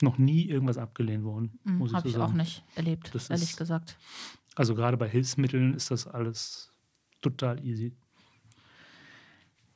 [0.00, 2.32] noch nie irgendwas abgelehnt worden, muss ich Habe so ich sagen.
[2.32, 3.98] auch nicht erlebt, Das ehrlich ist- gesagt.
[4.56, 6.70] Also gerade bei Hilfsmitteln ist das alles
[7.20, 7.92] total easy.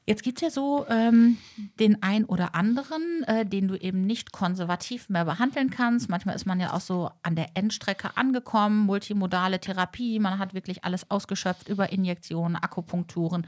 [0.08, 1.36] Jetzt gibt es ja so ähm,
[1.78, 6.08] den ein oder anderen, äh, den du eben nicht konservativ mehr behandeln kannst.
[6.08, 10.18] Manchmal ist man ja auch so an der Endstrecke angekommen, multimodale Therapie.
[10.18, 13.46] Man hat wirklich alles ausgeschöpft über Injektionen, Akupunkturen,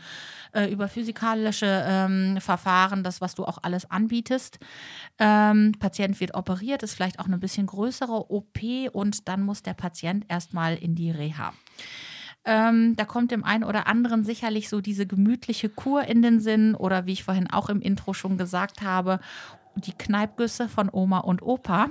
[0.52, 4.58] äh, über physikalische ähm, Verfahren, das, was du auch alles anbietest.
[5.18, 8.58] Ähm, Patient wird operiert, ist vielleicht auch eine bisschen größere OP
[8.92, 11.54] und dann muss der Patient erstmal in die Reha.
[12.44, 16.74] Ähm, da kommt dem einen oder anderen sicherlich so diese gemütliche Kur in den Sinn
[16.74, 19.20] oder wie ich vorhin auch im Intro schon gesagt habe,
[19.76, 21.88] die Kneipgüsse von Oma und Opa.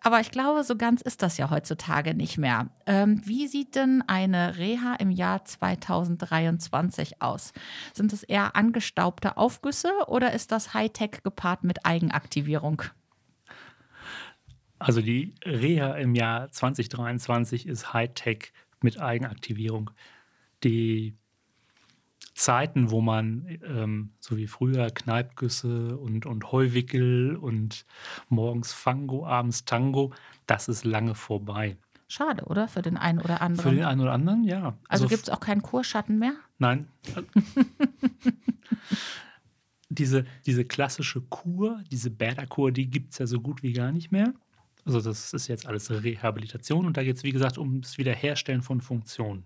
[0.00, 2.68] Aber ich glaube, so ganz ist das ja heutzutage nicht mehr.
[2.86, 7.52] Ähm, wie sieht denn eine Reha im Jahr 2023 aus?
[7.92, 12.82] Sind es eher angestaubte Aufgüsse oder ist das Hightech gepaart mit Eigenaktivierung?
[14.78, 19.90] Also die Reha im Jahr 2023 ist Hightech mit Eigenaktivierung.
[20.64, 21.16] Die
[22.34, 27.84] Zeiten, wo man ähm, so wie früher Kneipgüsse und, und Heuwickel und
[28.28, 30.12] morgens Fango, abends Tango,
[30.46, 31.76] das ist lange vorbei.
[32.06, 32.68] Schade, oder?
[32.68, 33.76] Für den einen oder Für anderen.
[33.76, 34.78] den einen oder anderen, ja.
[34.88, 36.34] also gibt es auch keinen Kurschatten mehr?
[36.58, 36.88] Nein.
[39.90, 44.12] diese, diese klassische Kur, diese Bäderkur, die gibt es ja so gut wie gar nicht
[44.12, 44.32] mehr.
[44.84, 48.62] Also das ist jetzt alles Rehabilitation und da geht es, wie gesagt, um das Wiederherstellen
[48.62, 49.44] von Funktionen.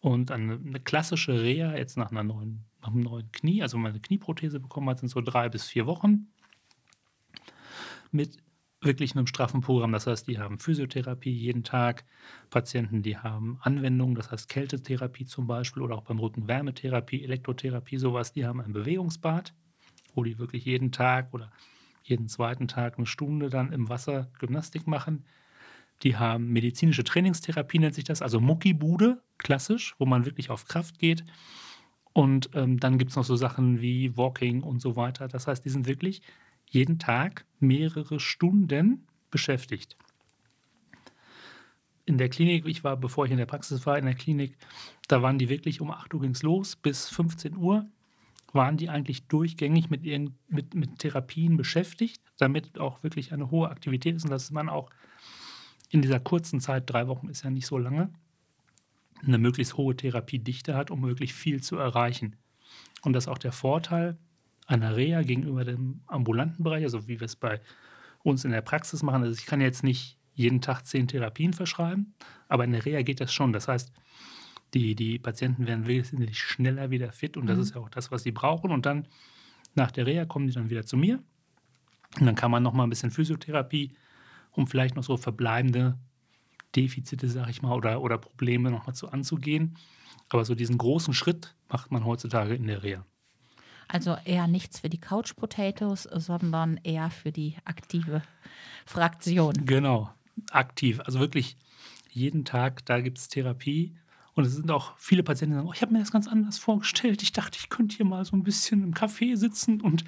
[0.00, 3.82] Und eine, eine klassische Reha jetzt nach, einer neuen, nach einem neuen Knie, also wenn
[3.82, 6.28] man eine Knieprothese bekommen hat, sind so drei bis vier Wochen
[8.10, 8.38] mit
[8.80, 9.92] wirklich einem straffen Programm.
[9.92, 12.04] Das heißt, die haben Physiotherapie jeden Tag,
[12.50, 17.98] Patienten, die haben Anwendungen, das heißt Kältetherapie zum Beispiel oder auch beim Rücken Wärmetherapie, Elektrotherapie,
[17.98, 18.32] sowas.
[18.32, 19.54] Die haben ein Bewegungsbad,
[20.14, 21.52] wo die wirklich jeden Tag oder
[22.02, 25.24] jeden zweiten Tag eine Stunde dann im Wasser Gymnastik machen.
[26.02, 30.98] Die haben medizinische Trainingstherapie, nennt sich das, also Muckibude, klassisch, wo man wirklich auf Kraft
[30.98, 31.24] geht.
[32.12, 35.28] Und ähm, dann gibt es noch so Sachen wie Walking und so weiter.
[35.28, 36.22] Das heißt, die sind wirklich
[36.68, 39.96] jeden Tag mehrere Stunden beschäftigt.
[42.04, 44.56] In der Klinik, ich war, bevor ich in der Praxis war, in der Klinik,
[45.06, 47.86] da waren die wirklich um 8 Uhr ging es los, bis 15 Uhr
[48.52, 53.70] waren die eigentlich durchgängig mit, ihren, mit, mit Therapien beschäftigt, damit auch wirklich eine hohe
[53.70, 54.90] Aktivität ist und dass man auch
[55.88, 58.12] in dieser kurzen Zeit, drei Wochen ist ja nicht so lange,
[59.24, 62.36] eine möglichst hohe Therapiedichte hat, um wirklich viel zu erreichen.
[63.02, 64.16] Und das ist auch der Vorteil
[64.66, 67.60] einer Reha gegenüber dem ambulanten Bereich, also wie wir es bei
[68.22, 69.22] uns in der Praxis machen.
[69.22, 72.14] Also ich kann jetzt nicht jeden Tag zehn Therapien verschreiben,
[72.48, 73.52] aber in der Reha geht das schon.
[73.52, 73.92] Das heißt,
[74.74, 77.62] die, die Patienten werden wesentlich schneller wieder fit und das Mhm.
[77.62, 78.70] ist ja auch das, was sie brauchen.
[78.70, 79.06] Und dann
[79.74, 81.22] nach der Reha kommen die dann wieder zu mir.
[82.18, 83.94] Und dann kann man noch mal ein bisschen Physiotherapie,
[84.50, 85.98] um vielleicht noch so verbleibende
[86.76, 89.76] Defizite, sag ich mal, oder, oder Probleme noch mal zu anzugehen.
[90.30, 93.04] Aber so diesen großen Schritt macht man heutzutage in der Reha.
[93.88, 98.22] Also eher nichts für die Couch Potatoes, sondern eher für die aktive
[98.86, 99.52] Fraktion.
[99.66, 100.10] Genau,
[100.50, 101.00] aktiv.
[101.00, 101.58] Also wirklich
[102.10, 103.94] jeden Tag, da gibt es Therapie.
[104.34, 106.56] Und es sind auch viele Patienten, die sagen, oh, ich habe mir das ganz anders
[106.58, 107.22] vorgestellt.
[107.22, 110.04] Ich dachte, ich könnte hier mal so ein bisschen im Café sitzen und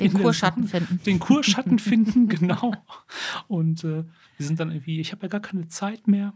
[0.00, 1.04] Den Kurschatten Sonne- finden.
[1.04, 2.74] Den Kurschatten finden, genau.
[3.46, 4.04] Und äh,
[4.38, 6.34] die sind dann irgendwie, ich habe ja gar keine Zeit mehr.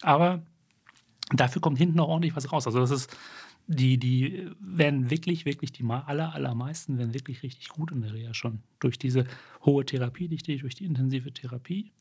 [0.00, 0.42] Aber
[1.30, 2.66] dafür kommt hinten auch ordentlich was raus.
[2.66, 3.14] Also das ist,
[3.66, 8.32] die, die werden wirklich, wirklich, die aller, allermeisten werden wirklich richtig gut in der Reha
[8.32, 8.60] schon.
[8.80, 9.26] Durch diese
[9.62, 11.92] hohe Therapiedichte, durch die intensive Therapie.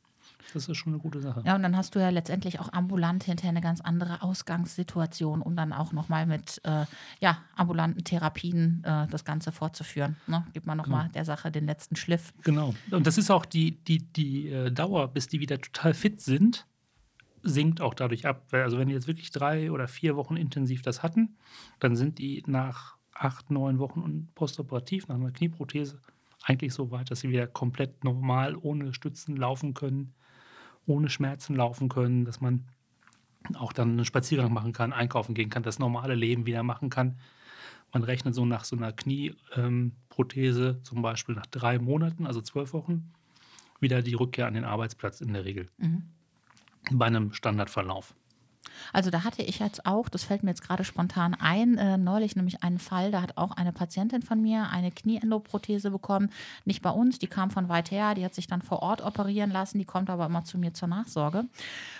[0.53, 1.43] Das ist schon eine gute Sache.
[1.45, 5.55] Ja, und dann hast du ja letztendlich auch ambulant hinterher eine ganz andere Ausgangssituation, um
[5.55, 6.85] dann auch nochmal mit äh,
[7.19, 10.15] ja, ambulanten Therapien äh, das Ganze fortzuführen.
[10.27, 10.45] Ne?
[10.53, 11.13] Gibt man nochmal Genau.
[11.13, 12.33] der Sache den letzten Schliff.
[12.43, 12.73] Genau.
[12.91, 16.65] Und das ist auch die, die, die äh, Dauer, bis die wieder total fit sind,
[17.43, 18.47] sinkt auch dadurch ab.
[18.51, 21.37] Also wenn die jetzt wirklich drei oder vier Wochen intensiv das hatten,
[21.79, 25.99] dann sind die nach acht, neun Wochen und postoperativ nach einer Knieprothese
[26.43, 30.13] eigentlich so weit, dass sie wieder komplett normal ohne Stützen laufen können,
[30.87, 32.65] ohne Schmerzen laufen können, dass man
[33.55, 37.17] auch dann einen Spaziergang machen kann, einkaufen gehen kann, das normale Leben wieder machen kann.
[37.93, 43.11] Man rechnet so nach so einer Knieprothese zum Beispiel nach drei Monaten, also zwölf Wochen,
[43.79, 45.69] wieder die Rückkehr an den Arbeitsplatz in der Regel.
[45.77, 46.03] Mhm.
[46.91, 48.15] Bei einem Standardverlauf.
[48.93, 52.35] Also da hatte ich jetzt auch, das fällt mir jetzt gerade spontan ein, äh, neulich
[52.35, 56.29] nämlich einen Fall, da hat auch eine Patientin von mir eine Knieendoprothese bekommen,
[56.65, 59.51] nicht bei uns, die kam von weit her, die hat sich dann vor Ort operieren
[59.51, 61.45] lassen, die kommt aber immer zu mir zur Nachsorge.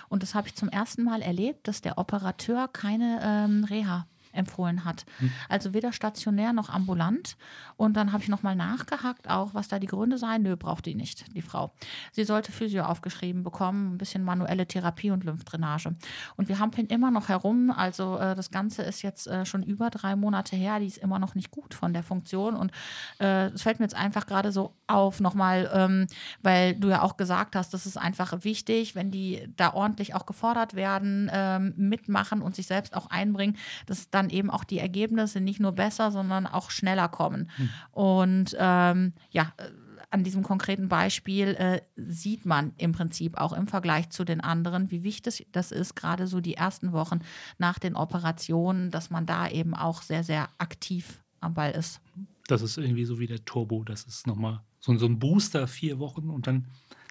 [0.08, 4.06] Und das habe ich zum ersten Mal erlebt, dass der Operateur keine ähm, Reha
[4.38, 5.04] empfohlen hat.
[5.48, 7.36] Also weder stationär noch ambulant.
[7.76, 10.42] Und dann habe ich nochmal nachgehakt, auch was da die Gründe seien.
[10.42, 11.72] Nö, braucht die nicht, die Frau.
[12.12, 15.94] Sie sollte Physio aufgeschrieben bekommen, ein bisschen manuelle Therapie und Lymphdrainage.
[16.36, 17.70] Und wir hampeln immer noch herum.
[17.70, 20.80] Also äh, das Ganze ist jetzt äh, schon über drei Monate her.
[20.80, 22.54] Die ist immer noch nicht gut von der Funktion.
[22.54, 22.72] Und
[23.20, 26.06] äh, es fällt mir jetzt einfach gerade so auf nochmal, ähm,
[26.42, 30.26] weil du ja auch gesagt hast, das ist einfach wichtig, wenn die da ordentlich auch
[30.26, 35.40] gefordert werden, ähm, mitmachen und sich selbst auch einbringen, dass dann eben auch die Ergebnisse
[35.40, 37.50] nicht nur besser, sondern auch schneller kommen.
[37.90, 39.64] Und ähm, ja, äh,
[40.10, 44.90] an diesem konkreten Beispiel äh, sieht man im Prinzip auch im Vergleich zu den anderen,
[44.90, 47.20] wie wichtig das ist, gerade so die ersten Wochen
[47.58, 52.00] nach den Operationen, dass man da eben auch sehr, sehr aktiv am Ball ist.
[52.46, 53.84] Das ist irgendwie so wie der Turbo.
[53.84, 56.66] Das ist nochmal so, so ein Booster, vier Wochen und dann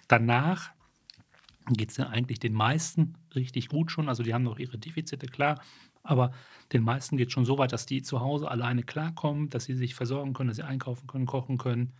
[0.08, 0.72] danach
[1.70, 4.08] geht es ja eigentlich den meisten richtig gut schon.
[4.08, 5.60] Also die haben noch ihre Defizite, klar.
[6.02, 6.32] Aber
[6.72, 9.74] den meisten geht es schon so weit, dass die zu Hause alleine klarkommen, dass sie
[9.74, 11.92] sich versorgen können, dass sie einkaufen können, kochen können,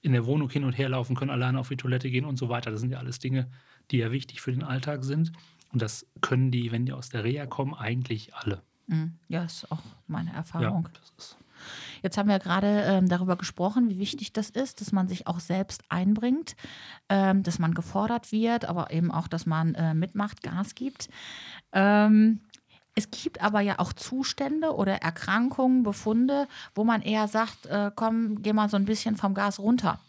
[0.00, 2.48] in der Wohnung hin und her laufen können, alleine auf die Toilette gehen und so
[2.48, 2.70] weiter.
[2.70, 3.50] Das sind ja alles Dinge,
[3.90, 5.32] die ja wichtig für den Alltag sind.
[5.72, 8.62] Und das können die, wenn die aus der Reha kommen, eigentlich alle.
[8.86, 9.18] Mhm.
[9.28, 10.88] Ja, ist auch meine Erfahrung.
[10.92, 11.00] Ja,
[12.02, 15.40] Jetzt haben wir gerade ähm, darüber gesprochen, wie wichtig das ist, dass man sich auch
[15.40, 16.54] selbst einbringt,
[17.08, 21.08] ähm, dass man gefordert wird, aber eben auch, dass man äh, mitmacht, Gas gibt.
[21.72, 22.40] Ähm,
[22.98, 28.42] es gibt aber ja auch Zustände oder Erkrankungen, Befunde, wo man eher sagt, äh, komm,
[28.42, 30.00] geh mal so ein bisschen vom Gas runter.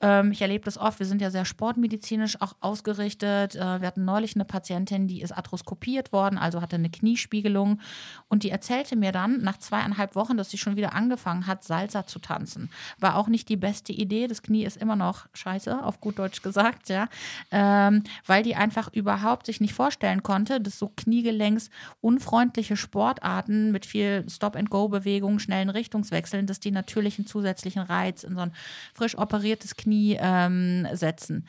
[0.00, 3.54] Ähm, ich erlebe das oft, wir sind ja sehr sportmedizinisch auch ausgerichtet.
[3.54, 7.80] Äh, wir hatten neulich eine Patientin, die ist arthroskopiert worden, also hatte eine Kniespiegelung.
[8.28, 12.06] Und die erzählte mir dann nach zweieinhalb Wochen, dass sie schon wieder angefangen hat, Salsa
[12.06, 12.70] zu tanzen.
[12.98, 14.26] War auch nicht die beste Idee.
[14.26, 17.08] Das Knie ist immer noch scheiße, auf gut Deutsch gesagt, ja.
[17.50, 21.70] Ähm, weil die einfach überhaupt sich nicht vorstellen konnte, dass so Kniegelenks
[22.00, 28.40] unfreundliche Sportarten mit viel Stop-and-Go-Bewegungen, schnellen Richtungswechseln, dass die natürlich einen zusätzlichen Reiz in so
[28.40, 28.52] ein
[28.94, 29.18] frisch
[29.50, 31.46] operiertes Knie ähm, setzen.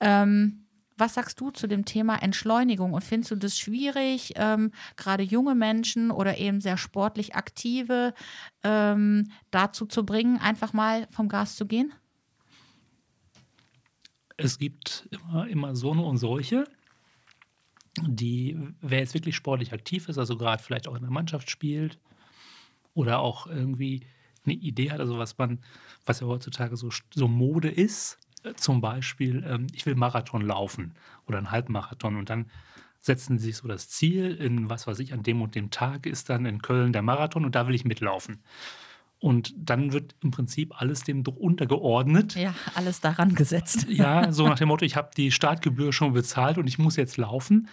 [0.00, 0.62] Ähm,
[0.98, 5.54] was sagst du zu dem Thema Entschleunigung und findest du das schwierig, ähm, gerade junge
[5.54, 8.14] Menschen oder eben sehr sportlich aktive
[8.62, 11.92] ähm, dazu zu bringen, einfach mal vom Gas zu gehen?
[14.38, 16.64] es gibt immer, immer so und solche,
[18.02, 21.98] die, wer jetzt wirklich sportlich aktiv ist, also gerade vielleicht auch in der Mannschaft spielt
[22.94, 24.06] oder auch irgendwie
[24.46, 25.60] eine Idee hat, also was man,
[26.04, 30.94] was ja heutzutage so, so Mode ist, äh, zum Beispiel, ähm, ich will Marathon laufen
[31.26, 32.46] oder einen Halbmarathon und dann
[33.00, 36.06] setzen sie sich so das Ziel, in was weiß ich, an dem und dem Tag
[36.06, 38.42] ist dann in Köln der Marathon und da will ich mitlaufen.
[39.18, 42.34] Und dann wird im Prinzip alles dem doch untergeordnet.
[42.34, 43.86] Ja, alles daran gesetzt.
[43.88, 47.16] Ja, so nach dem Motto, ich habe die Startgebühr schon bezahlt und ich muss jetzt
[47.16, 47.68] laufen.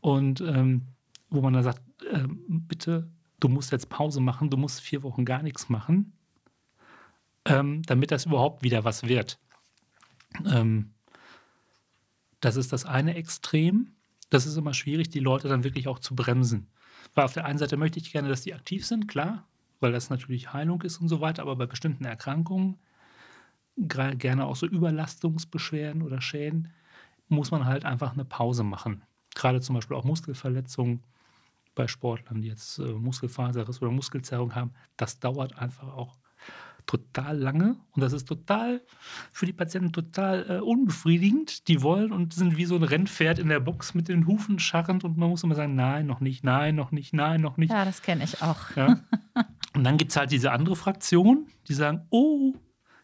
[0.00, 0.82] Und ähm,
[1.30, 1.80] wo man dann sagt,
[2.12, 3.08] ähm, bitte,
[3.40, 6.12] du musst jetzt Pause machen, du musst vier Wochen gar nichts machen,
[7.44, 9.38] ähm, damit das überhaupt wieder was wird.
[10.46, 10.90] Ähm,
[12.40, 13.92] das ist das eine Extrem.
[14.30, 16.68] Das ist immer schwierig, die Leute dann wirklich auch zu bremsen.
[17.14, 19.46] Weil auf der einen Seite möchte ich gerne, dass die aktiv sind, klar,
[19.80, 22.78] weil das natürlich Heilung ist und so weiter, aber bei bestimmten Erkrankungen
[23.76, 26.72] gerne auch so Überlastungsbeschwerden oder Schäden,
[27.28, 29.02] muss man halt einfach eine Pause machen.
[29.34, 31.02] Gerade zum Beispiel auch Muskelverletzungen
[31.74, 36.18] bei Sportlern, die jetzt äh, Muskelfaserriss oder Muskelzerrung haben, das dauert einfach auch
[36.86, 38.82] total lange und das ist total
[39.32, 41.68] für die Patienten total äh, unbefriedigend.
[41.68, 45.04] Die wollen und sind wie so ein Rennpferd in der Box mit den Hufen scharrend
[45.04, 47.72] und man muss immer sagen, nein, noch nicht, nein, noch nicht, nein, noch nicht.
[47.72, 48.76] Ja, das kenne ich auch.
[48.76, 49.00] Ja.
[49.74, 52.54] Und dann gibt es halt diese andere Fraktion, die sagen, oh,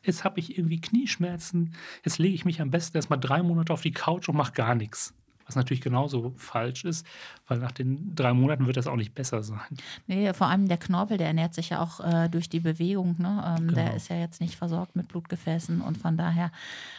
[0.05, 3.83] jetzt habe ich irgendwie Knieschmerzen, jetzt lege ich mich am besten erstmal drei Monate auf
[3.83, 5.15] die Couch und mache gar nichts.
[5.51, 7.05] Was natürlich genauso falsch ist,
[7.49, 9.59] weil nach den drei Monaten wird das auch nicht besser sein.
[10.07, 13.17] Nee, vor allem der Knorpel, der ernährt sich ja auch äh, durch die Bewegung.
[13.19, 13.57] Ne?
[13.59, 13.97] Ähm, Der Genau.
[13.97, 16.53] ist ja jetzt nicht versorgt mit Blutgefäßen und von daher,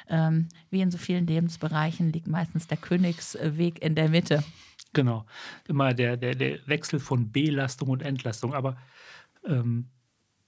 [0.09, 4.43] ähm, wie in so vielen Lebensbereichen, liegt meistens der Königsweg in der Mitte.
[4.91, 5.25] Genau.
[5.69, 8.53] Immer der, der, der Wechsel von Belastung und Entlastung.
[8.53, 8.75] Aber
[9.47, 9.87] ähm,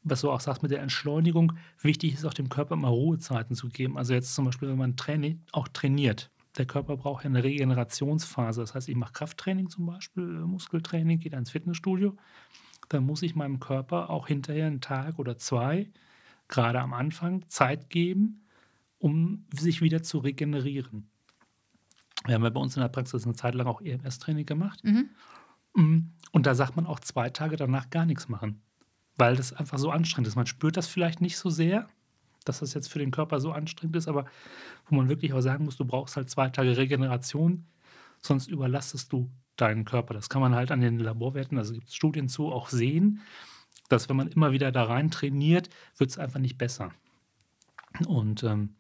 [0.04, 3.70] was du auch sagst mit der Entschleunigung, wichtig ist auch dem Körper immer Ruhezeiten zu
[3.70, 3.98] geben.
[3.98, 6.30] Also jetzt zum Beispiel, wenn man Training, auch trainiert.
[6.58, 8.62] Der Körper braucht ja eine Regenerationsphase.
[8.62, 12.16] Das heißt, ich mache Krafttraining zum Beispiel, äh, Muskeltraining, gehe dann ins Fitnessstudio.
[12.90, 15.90] Dann muss ich meinem Körper auch hinterher einen Tag oder zwei,
[16.48, 18.46] gerade am Anfang, Zeit geben,
[19.00, 21.10] um sich wieder zu regenerieren.
[22.26, 24.84] Wir haben ja bei uns in der Praxis eine Zeit lang auch EMS-Training gemacht.
[24.84, 25.10] Mhm.
[25.74, 28.62] Mm, Und da sagt man auch zwei Tage danach gar nichts machen,
[29.18, 30.36] weil das einfach so anstrengend ist.
[30.36, 31.90] Man spürt das vielleicht nicht so sehr,
[32.44, 34.26] dass das jetzt für den Körper so anstrengend ist, aber
[34.88, 37.66] wo man wirklich auch sagen muss, du brauchst halt zwei Tage Regeneration,
[38.22, 40.14] sonst überlastest du deinen Körper.
[40.14, 43.22] Das kann man halt an den Laborwerten, also gibt es Studien zu, auch sehen,
[43.90, 46.92] dass wenn man immer wieder da rein trainiert, wird es einfach nicht besser.
[48.08, 48.76] Und ähm,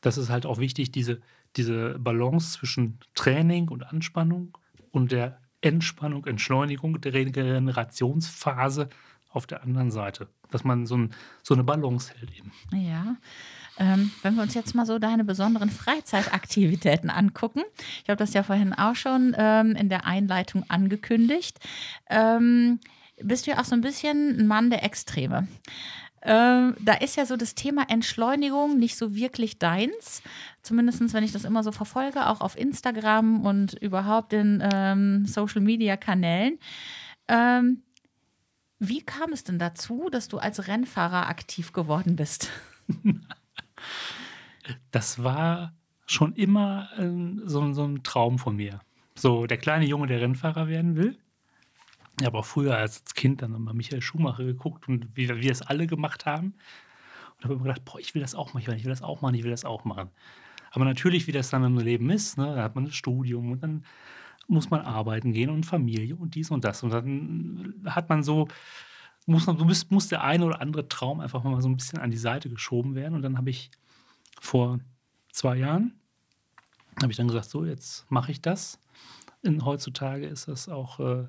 [0.00, 1.20] das ist halt auch wichtig, diese,
[1.56, 4.56] diese Balance zwischen Training und Anspannung
[4.90, 8.88] und der Entspannung, Entschleunigung, der Regenerationsphase
[9.28, 10.28] auf der anderen Seite.
[10.50, 12.52] Dass man so, ein, so eine Balance hält eben.
[12.72, 13.16] Ja.
[13.78, 17.62] Ähm, wenn wir uns jetzt mal so deine besonderen Freizeitaktivitäten angucken.
[18.02, 21.58] Ich habe das ja vorhin auch schon ähm, in der Einleitung angekündigt.
[22.10, 22.78] Ähm,
[23.22, 25.48] bist du ja auch so ein bisschen ein Mann der Extreme.
[26.22, 30.22] Ähm, da ist ja so das Thema Entschleunigung nicht so wirklich deins.
[30.62, 35.62] Zumindest, wenn ich das immer so verfolge, auch auf Instagram und überhaupt in ähm, Social
[35.62, 36.58] Media Kanälen.
[37.28, 37.82] Ähm,
[38.80, 42.50] wie kam es denn dazu, dass du als Rennfahrer aktiv geworden bist?
[44.92, 45.74] Das war
[46.06, 48.80] schon immer ähm, so, so ein Traum von mir.
[49.14, 51.18] So der kleine Junge, der Rennfahrer werden will.
[52.20, 55.62] Ich habe auch früher als Kind dann immer Michael Schumacher geguckt und wie wir das
[55.62, 56.54] alle gemacht haben.
[57.36, 59.34] Und habe immer gedacht, boah, ich will das auch machen, ich will das auch machen,
[59.34, 60.10] ich will das auch machen.
[60.70, 63.62] Aber natürlich, wie das dann im Leben ist, ne, da hat man ein Studium und
[63.62, 63.84] dann
[64.48, 66.82] muss man arbeiten gehen und Familie und dies und das.
[66.82, 68.48] Und dann hat man so,
[69.26, 69.56] muss, man,
[69.90, 72.94] muss, der eine oder andere Traum einfach mal so ein bisschen an die Seite geschoben
[72.94, 73.14] werden.
[73.14, 73.70] Und dann habe ich
[74.40, 74.80] vor
[75.32, 75.94] zwei Jahren,
[77.00, 78.80] habe ich dann gesagt, so, jetzt mache ich das.
[79.42, 81.28] In, heutzutage ist das auch äh,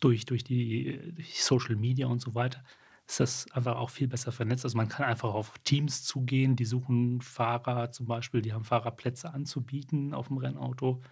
[0.00, 2.62] durch, durch die durch Social Media und so weiter,
[3.06, 4.64] ist das einfach auch viel besser vernetzt.
[4.64, 9.32] Also man kann einfach auf Teams zugehen, die suchen Fahrer zum Beispiel, die haben Fahrerplätze
[9.32, 11.02] anzubieten auf dem Rennauto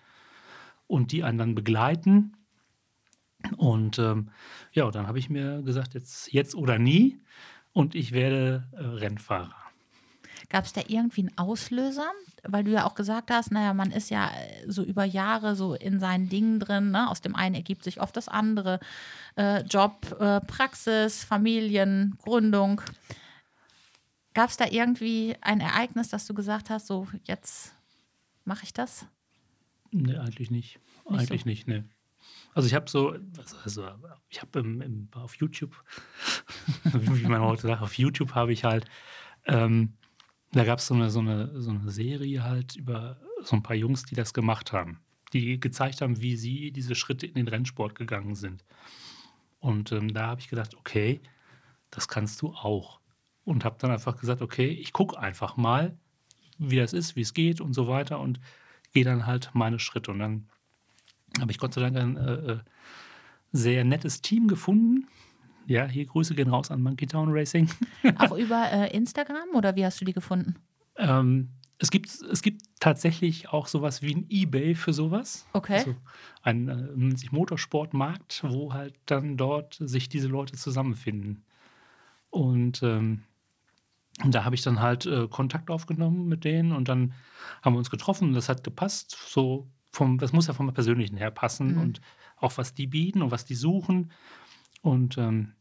[0.90, 2.36] und die einen dann begleiten.
[3.56, 4.30] Und ähm,
[4.72, 7.20] ja, dann habe ich mir gesagt, jetzt, jetzt oder nie.
[7.72, 9.54] Und ich werde äh, Rennfahrer.
[10.48, 12.10] Gab es da irgendwie einen Auslöser?
[12.42, 15.74] Weil du ja auch gesagt hast, naja, man ist ja äh, so über Jahre so
[15.74, 16.90] in seinen Dingen drin.
[16.90, 17.08] Ne?
[17.08, 18.80] Aus dem einen ergibt sich oft das andere.
[19.36, 22.82] Äh, Job, äh, Praxis, Familien, Gründung.
[24.34, 27.72] Gab es da irgendwie ein Ereignis, dass du gesagt hast, so jetzt
[28.44, 29.06] mache ich das?
[29.92, 30.80] Nee, eigentlich nicht.
[31.08, 31.48] Nicht eigentlich so?
[31.48, 31.88] nicht, ne.
[32.54, 33.16] Also ich habe so,
[33.64, 33.86] also
[34.28, 35.74] ich habe auf YouTube,
[36.84, 38.86] wie man heute sagt, auf YouTube habe ich halt,
[39.46, 39.94] ähm,
[40.52, 43.76] da gab es so eine, so, eine, so eine Serie halt über so ein paar
[43.76, 45.00] Jungs, die das gemacht haben,
[45.32, 48.64] die gezeigt haben, wie sie diese Schritte in den Rennsport gegangen sind.
[49.60, 51.20] Und ähm, da habe ich gedacht, okay,
[51.90, 53.00] das kannst du auch.
[53.44, 55.96] Und habe dann einfach gesagt, okay, ich gucke einfach mal,
[56.58, 58.40] wie das ist, wie es geht und so weiter und
[58.92, 60.10] gehe dann halt meine Schritte.
[60.10, 60.48] Und dann
[61.40, 62.58] habe ich Gott sei Dank ein äh, äh,
[63.52, 65.08] sehr nettes Team gefunden.
[65.66, 67.70] Ja, hier Grüße gehen raus an Monkey Town Racing.
[68.18, 70.56] Auch über äh, Instagram oder wie hast du die gefunden?
[71.00, 71.48] ähm,
[71.78, 75.46] es, gibt, es gibt tatsächlich auch sowas wie ein Ebay für sowas.
[75.52, 75.78] Okay.
[75.78, 75.96] Also
[76.42, 76.68] ein
[77.12, 81.42] äh, sich Motorsportmarkt, wo halt dann dort sich diese Leute zusammenfinden.
[82.28, 83.22] Und ähm,
[84.22, 87.14] und da habe ich dann halt äh, Kontakt aufgenommen mit denen und dann
[87.62, 89.16] haben wir uns getroffen und das hat gepasst.
[89.28, 91.80] So vom, das muss ja vom Persönlichen her passen Mhm.
[91.80, 92.00] und
[92.36, 94.12] auch was die bieten und was die suchen.
[94.82, 95.54] Und ähm,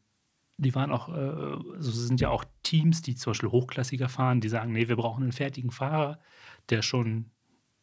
[0.56, 4.40] die waren auch, äh, also es sind ja auch Teams, die zum Beispiel Hochklassiger fahren,
[4.40, 6.20] die sagen, nee, wir brauchen einen fertigen Fahrer,
[6.68, 7.30] der schon,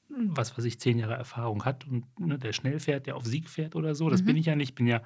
[0.10, 3.50] was weiß ich, zehn Jahre Erfahrung hat und ne, der schnell fährt, der auf Sieg
[3.50, 4.10] fährt oder so.
[4.10, 4.26] Das Mhm.
[4.26, 5.02] bin ich ja nicht, ich bin ja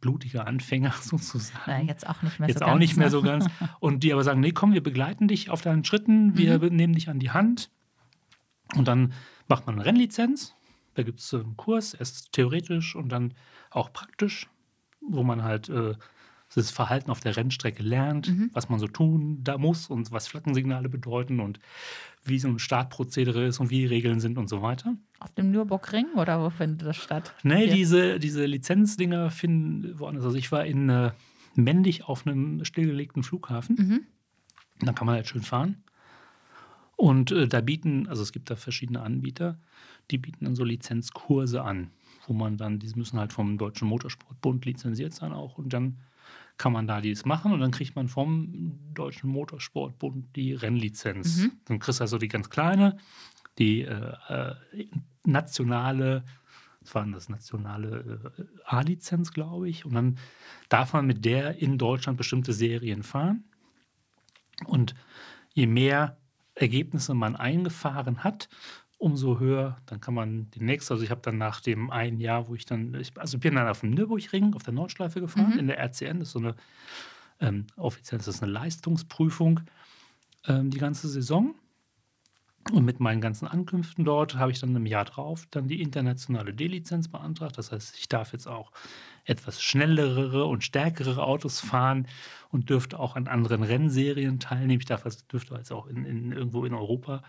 [0.00, 1.60] blutiger Anfänger sozusagen.
[1.66, 3.10] Na, jetzt auch nicht mehr Jetzt so auch ganz, nicht mehr ne?
[3.10, 3.46] so ganz.
[3.80, 6.76] Und die aber sagen, nee, komm, wir begleiten dich auf deinen Schritten, wir Mhm.
[6.76, 7.70] nehmen dich an die Hand.
[8.74, 9.12] Und dann
[9.48, 10.54] macht man eine Rennlizenz.
[10.94, 13.34] Da gibt es einen Kurs, erst theoretisch und dann
[13.70, 14.48] auch praktisch,
[15.00, 15.94] wo man halt äh,
[16.56, 18.50] das Verhalten auf der Rennstrecke lernt, Mhm.
[18.52, 21.58] was man so tun da muss und was Flaggensignale bedeuten und
[22.24, 24.96] wie so ein Startprozedere ist und wie die Regeln sind und so weiter.
[25.20, 27.34] Auf dem Nürburgring oder wo findet das statt?
[27.42, 27.74] Nee, Hier.
[27.74, 30.24] diese, diese Lizenzdinger finden woanders.
[30.24, 31.12] Also ich war in äh,
[31.54, 33.76] Mendig auf einem stillgelegten Flughafen.
[33.76, 34.00] Mhm.
[34.86, 35.82] Da kann man halt schön fahren.
[36.96, 39.58] Und äh, da bieten, also es gibt da verschiedene Anbieter,
[40.10, 41.90] die bieten dann so Lizenzkurse an,
[42.26, 45.58] wo man dann, die müssen halt vom Deutschen Motorsportbund lizenziert sein auch.
[45.58, 45.96] Und dann
[46.58, 51.38] kann man da dies machen und dann kriegt man vom Deutschen Motorsportbund die Rennlizenz.
[51.38, 51.52] Mhm.
[51.66, 52.96] Dann kriegst du also die ganz kleine,
[53.58, 54.54] die äh, äh,
[55.24, 56.24] nationale,
[56.80, 59.84] was war denn das, nationale äh, A-Lizenz, glaube ich.
[59.84, 60.18] Und dann
[60.68, 63.44] darf man mit der in Deutschland bestimmte Serien fahren.
[64.64, 64.94] Und
[65.52, 66.18] je mehr
[66.54, 68.48] Ergebnisse man eingefahren hat,
[68.98, 72.54] umso höher, dann kann man demnächst, also ich habe dann nach dem einen Jahr, wo
[72.54, 75.58] ich dann, ich, also ich bin dann auf dem Nürburgring, auf der Nordschleife gefahren, Mhm.
[75.58, 76.54] in der RCN, das ist so eine,
[77.40, 79.60] ähm, offiziell ist das eine Leistungsprüfung,
[80.46, 81.54] ähm, die ganze Saison.
[82.72, 86.52] Und mit meinen ganzen Ankünften dort habe ich dann im Jahr drauf dann die internationale
[86.52, 87.58] D-Lizenz beantragt.
[87.58, 88.72] Das heißt, ich darf jetzt auch
[89.24, 92.08] etwas schnellere und stärkere Autos fahren
[92.50, 94.80] und dürfte auch an anderen Rennserien teilnehmen.
[94.80, 97.22] Ich darf also, dürfte jetzt auch in, in, irgendwo in Europa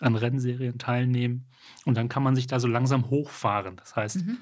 [0.00, 1.46] an Rennserien teilnehmen.
[1.84, 3.76] Und dann kann man sich da so langsam hochfahren.
[3.76, 4.38] Das heißt, Mhm.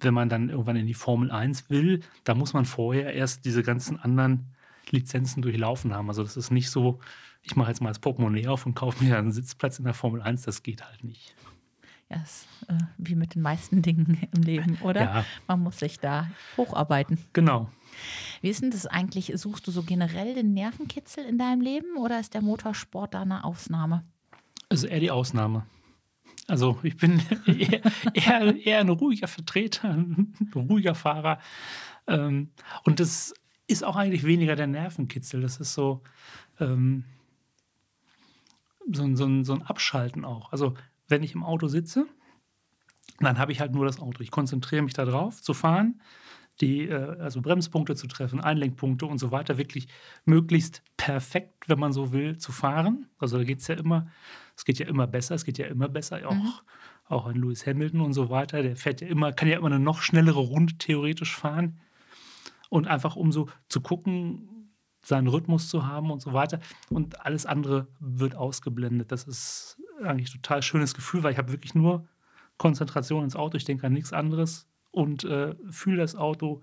[0.00, 3.62] wenn man dann irgendwann in die Formel 1 will, da muss man vorher erst diese
[3.62, 4.54] ganzen anderen
[4.90, 6.08] Lizenzen durchlaufen haben.
[6.08, 7.00] Also das ist nicht so,
[7.42, 10.22] ich mache jetzt mal das Portemonnaie auf und kaufe mir einen Sitzplatz in der Formel
[10.22, 11.34] 1, das geht halt nicht.
[12.10, 15.00] Ja, ist äh, wie mit den meisten Dingen im Leben, oder?
[15.02, 15.24] Ja.
[15.46, 17.18] Man muss sich da hocharbeiten.
[17.34, 17.70] Genau.
[18.40, 19.32] Wie ist denn das eigentlich?
[19.34, 23.44] Suchst du so generell den Nervenkitzel in deinem Leben oder ist der Motorsport da eine
[23.44, 24.04] Ausnahme?
[24.68, 25.66] Also eher die Ausnahme.
[26.46, 27.82] Also ich bin eher,
[28.14, 31.38] eher, eher ein ruhiger Vertreter, ein ruhiger Fahrer.
[32.06, 32.50] Ähm,
[32.84, 33.34] und das
[33.66, 35.40] ist auch eigentlich weniger der Nervenkitzel.
[35.40, 36.02] Das ist so,
[36.60, 37.04] ähm,
[38.92, 40.52] so, ein- so, so ein Abschalten auch.
[40.52, 40.74] Also
[41.08, 42.06] wenn ich im Auto sitze,
[43.20, 44.22] dann habe ich halt nur das Auto.
[44.22, 46.00] Ich konzentriere mich darauf, zu fahren,
[46.60, 49.88] die äh, also Bremspunkte zu treffen, Einlenkpunkte und so weiter, wirklich
[50.24, 53.08] möglichst perfekt, wenn man so will, zu fahren.
[53.18, 54.08] Also da geht es ja immer,
[54.58, 56.64] es geht ja immer besser, es geht ja immer besser, auch,
[57.04, 59.78] auch ein Lewis Hamilton und so weiter, der fährt ja immer, kann ja immer eine
[59.78, 61.78] noch schnellere Runde theoretisch fahren.
[62.68, 66.58] Und einfach um so zu gucken, seinen Rhythmus zu haben und so weiter.
[66.90, 69.12] Und alles andere wird ausgeblendet.
[69.12, 72.08] Das ist eigentlich ein total schönes Gefühl, weil ich habe wirklich nur
[72.56, 73.56] Konzentration ins Auto.
[73.56, 76.62] Ich denke an nichts anderes und äh, fühle das Auto,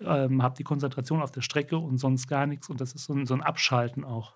[0.00, 2.68] ähm, habe die Konzentration auf der Strecke und sonst gar nichts.
[2.68, 4.34] Und das ist so ein, so ein Abschalten auch.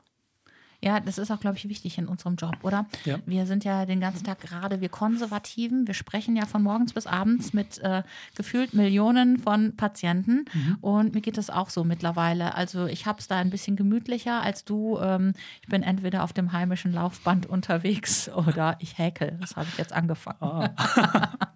[0.82, 2.86] Ja, das ist auch, glaube ich, wichtig in unserem Job, oder?
[3.04, 3.18] Ja.
[3.26, 7.06] Wir sind ja den ganzen Tag gerade, wir Konservativen, wir sprechen ja von morgens bis
[7.06, 8.02] abends mit äh,
[8.36, 10.44] gefühlt Millionen von Patienten.
[10.80, 12.54] Und mir geht das auch so mittlerweile.
[12.54, 14.98] Also ich habe es da ein bisschen gemütlicher als du.
[15.00, 19.36] Ähm, ich bin entweder auf dem heimischen Laufband unterwegs oder ich häkel.
[19.40, 20.70] Das habe ich jetzt angefangen.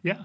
[0.04, 0.16] Ja,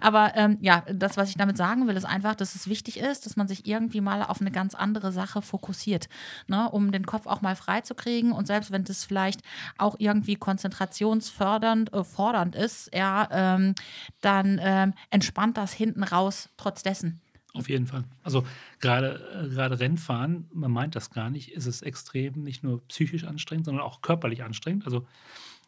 [0.00, 3.24] Aber ähm, ja, das, was ich damit sagen will, ist einfach, dass es wichtig ist,
[3.24, 6.08] dass man sich irgendwie mal auf eine ganz andere Sache fokussiert,
[6.48, 6.68] ne?
[6.68, 8.31] um den Kopf auch mal frei zu kriegen.
[8.32, 9.42] Und selbst wenn das vielleicht
[9.78, 13.74] auch irgendwie konzentrationsfördernd äh, fordernd ist, ja, ähm,
[14.20, 17.20] dann ähm, entspannt das hinten raus trotz dessen.
[17.54, 18.04] auf jeden Fall.
[18.22, 18.44] Also
[18.80, 23.24] gerade äh, gerade Rennfahren, man meint das gar nicht, ist es extrem nicht nur psychisch
[23.24, 24.84] anstrengend, sondern auch körperlich anstrengend.
[24.84, 25.06] Also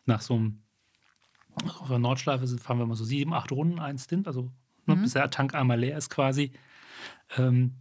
[0.07, 0.61] nach so einem
[1.81, 4.51] auf der Nordschleife fahren wir mal so sieben, acht Runden, ein Stint, also
[4.87, 6.53] ne, bis der Tank einmal leer ist quasi.
[7.37, 7.77] Ähm,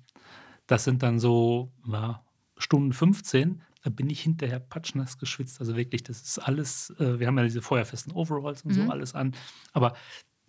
[0.67, 2.23] das sind dann so ja,
[2.57, 3.61] Stunden 15.
[3.83, 5.59] Da bin ich hinterher patschnass geschwitzt.
[5.59, 9.13] Also wirklich, das ist alles, äh, wir haben ja diese feuerfesten Overalls und so alles
[9.13, 9.35] an.
[9.73, 9.93] Aber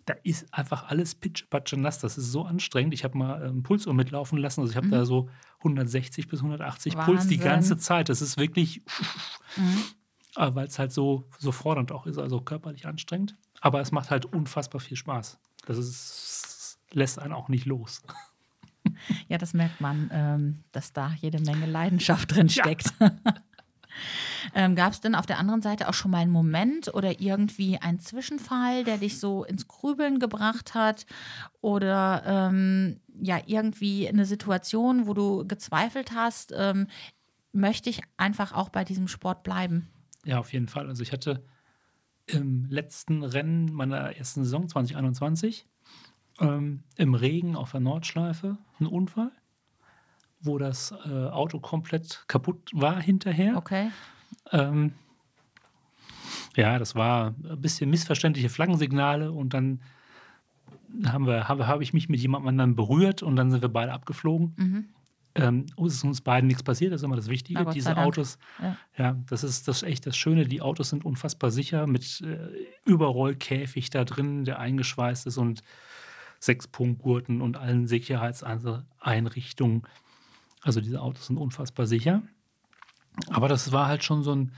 [0.05, 1.99] da ist einfach alles pitsch, patsche nass.
[1.99, 2.93] Das ist so anstrengend.
[2.93, 4.61] Ich habe mal ähm, Pulsuhr mitlaufen lassen.
[4.61, 5.29] Also ich habe da so
[5.59, 7.39] 160 bis 180 Puls die Wahnsinn.
[7.39, 8.09] ganze Zeit.
[8.09, 8.83] Das ist wirklich,
[10.35, 13.35] aber weil es halt so, so fordernd auch ist, also körperlich anstrengend.
[13.61, 15.39] Aber es macht halt unfassbar viel Spaß.
[15.65, 18.03] Das ist, lässt einen auch nicht los.
[19.27, 22.63] Ja, das merkt man, ähm, dass da jede Menge Leidenschaft drin Ja.
[22.63, 22.93] steckt.
[24.53, 27.77] ähm, Gab es denn auf der anderen Seite auch schon mal einen Moment oder irgendwie
[27.79, 31.05] einen Zwischenfall, der dich so ins Grübeln gebracht hat?
[31.61, 36.87] Oder ähm, ja, irgendwie eine Situation, wo du gezweifelt hast, ähm,
[37.51, 39.89] möchte ich einfach auch bei diesem Sport bleiben?
[40.25, 40.87] Ja, auf jeden Fall.
[40.87, 41.43] Also ich hatte
[42.27, 45.67] im letzten Rennen meiner ersten Saison 2021
[46.39, 49.31] ähm, im Regen auf der Nordschleife einen Unfall,
[50.41, 53.57] wo das äh, Auto komplett kaputt war hinterher.
[53.57, 53.89] Okay.
[54.51, 54.93] Ähm,
[56.55, 59.81] ja, das war ein bisschen missverständliche Flaggensignale und dann
[61.05, 63.91] haben wir, habe, habe ich mich mit jemandem anderen berührt und dann sind wir beide
[63.91, 64.53] abgeflogen.
[64.55, 64.85] Mhm.
[65.37, 67.61] Ähm, es ist uns beiden nichts passiert, das ist immer das Wichtige.
[67.65, 67.97] Sei Diese.
[67.97, 68.77] Autos, Ja.
[68.97, 69.17] ja.
[69.27, 70.45] das ist das ist echt das Schöne.
[70.45, 72.37] Die Autos sind unfassbar sicher mit äh,
[72.85, 75.61] Überrollkäfig da drin, der eingeschweißt ist und
[76.45, 79.83] Sechs-Punkt-Gurten und allen Sicherheitseinrichtungen.
[80.61, 82.21] Also diese Autos sind unfassbar sicher.
[83.29, 84.51] Aber das war halt schon so ein,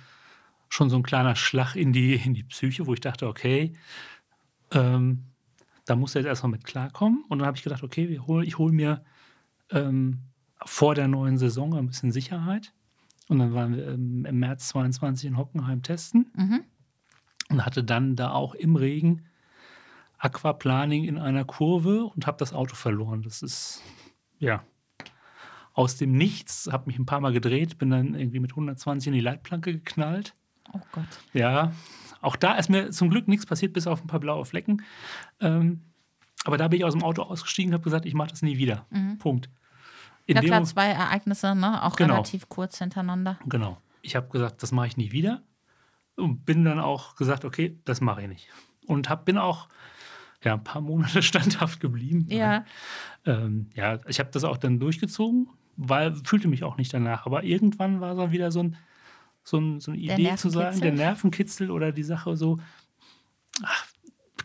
[0.69, 3.73] schon so ein kleiner Schlag in die, in die Psyche, wo ich dachte, okay,
[4.71, 5.23] ähm,
[5.85, 7.23] da muss er jetzt erstmal mit klarkommen.
[7.29, 9.03] Und dann habe ich gedacht, okay, hol, ich hole mir
[9.71, 10.19] ähm,
[10.65, 12.73] vor der neuen Saison ein bisschen Sicherheit.
[13.29, 16.63] Und dann waren wir ähm, im März 22 in Hockenheim testen Mhm.
[17.49, 19.25] und hatte dann da auch im Regen
[20.17, 23.21] Aquaplaning in einer Kurve und habe das Auto verloren.
[23.21, 23.81] Das ist,
[24.39, 24.63] ja,
[25.73, 29.13] aus dem Nichts, habe mich ein paar Mal gedreht, bin dann irgendwie mit 120 in
[29.13, 30.33] die Leitplanke geknallt.
[30.73, 31.05] Oh Gott.
[31.33, 31.71] Ja,
[32.21, 34.81] auch da ist mir zum Glück nichts passiert, bis auf ein paar blaue Flecken.
[35.39, 35.81] Ähm,
[36.45, 38.57] aber da bin ich aus dem Auto ausgestiegen und habe gesagt, ich mache das nie
[38.57, 38.85] wieder.
[39.19, 39.49] Punkt.
[40.25, 41.83] In Ja klar, zwei Ereignisse, ne?
[41.83, 42.15] Auch Genau.
[42.15, 43.37] relativ kurz hintereinander.
[43.45, 43.77] Genau.
[44.01, 45.43] Ich habe gesagt, das mache ich nie wieder.
[46.15, 48.49] Und bin dann auch gesagt, okay, das mache ich nicht.
[48.87, 49.67] Und hab, bin auch
[50.47, 52.25] ja, ein paar Monate standhaft geblieben.
[52.29, 52.65] Ja.
[53.25, 57.25] Ähm, ja, ich habe das auch dann durchgezogen, weil fühlte mich auch nicht danach.
[57.25, 58.77] Aber irgendwann war dann wieder so, ein,
[59.43, 61.69] so, ein, so eine Idee zu sagen, der Nervenkitzel?
[61.69, 62.59] Oder die Sache so,
[63.61, 63.87] ach,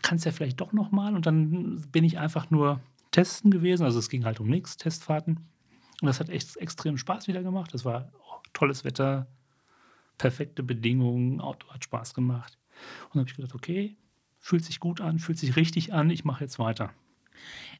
[0.01, 1.15] kannst ja vielleicht doch noch mal.
[1.15, 2.81] Und dann bin ich einfach nur
[3.11, 3.85] testen gewesen.
[3.85, 5.37] Also es ging halt um nichts, Testfahrten.
[6.01, 7.73] Und das hat echt extrem Spaß wieder gemacht.
[7.73, 9.27] Das war oh, tolles Wetter,
[10.17, 12.57] perfekte Bedingungen, Auto hat Spaß gemacht.
[13.05, 13.95] Und dann habe ich gedacht, okay,
[14.43, 16.91] fühlt sich gut an, fühlt sich richtig an, ich mache jetzt weiter.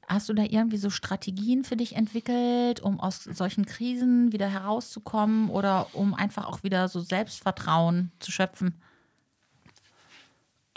[0.07, 5.49] Hast du da irgendwie so Strategien für dich entwickelt, um aus solchen Krisen wieder herauszukommen
[5.49, 8.82] oder um einfach auch wieder so Selbstvertrauen zu schöpfen?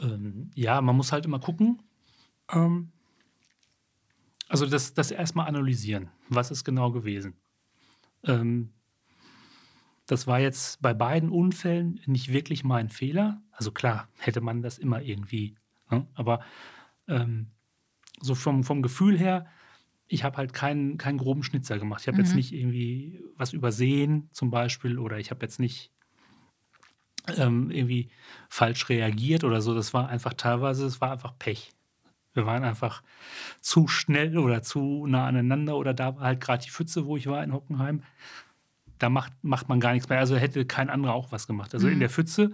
[0.00, 1.80] Ähm, ja, man muss halt immer gucken.
[2.52, 2.90] Ähm,
[4.48, 6.10] also das, das erstmal analysieren.
[6.28, 7.34] Was ist genau gewesen?
[8.24, 8.72] Ähm,
[10.06, 13.40] das war jetzt bei beiden Unfällen nicht wirklich mein Fehler.
[13.52, 15.54] Also klar, hätte man das immer irgendwie.
[15.90, 16.06] Ne?
[16.14, 16.40] Aber
[17.08, 17.48] ähm,
[18.20, 19.46] so vom, vom Gefühl her,
[20.08, 22.02] ich habe halt keinen, keinen groben Schnitzer gemacht.
[22.02, 25.90] Ich habe jetzt nicht irgendwie was übersehen zum Beispiel oder ich habe jetzt nicht
[27.36, 28.10] ähm, irgendwie
[28.48, 29.74] falsch reagiert oder so.
[29.74, 31.72] Das war einfach teilweise, es war einfach Pech.
[32.34, 33.02] Wir waren einfach
[33.60, 37.26] zu schnell oder zu nah aneinander oder da war halt gerade die Pfütze, wo ich
[37.26, 38.02] war in Hockenheim.
[38.98, 40.20] Da macht, macht man gar nichts mehr.
[40.20, 41.74] Also hätte kein anderer auch was gemacht.
[41.74, 42.52] Also in der Pfütze,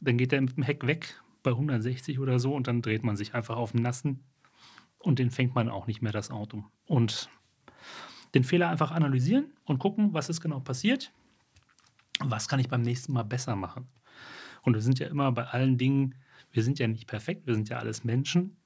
[0.00, 3.16] dann geht er mit dem Heck weg bei 160 oder so und dann dreht man
[3.16, 4.24] sich einfach auf den Nassen
[4.98, 6.64] und den fängt man auch nicht mehr das Auto.
[6.86, 7.30] Und
[8.34, 11.12] den Fehler einfach analysieren und gucken, was ist genau passiert.
[12.18, 13.86] Was kann ich beim nächsten Mal besser machen?
[14.62, 16.16] Und wir sind ja immer bei allen Dingen,
[16.50, 18.56] wir sind ja nicht perfekt, wir sind ja alles Menschen.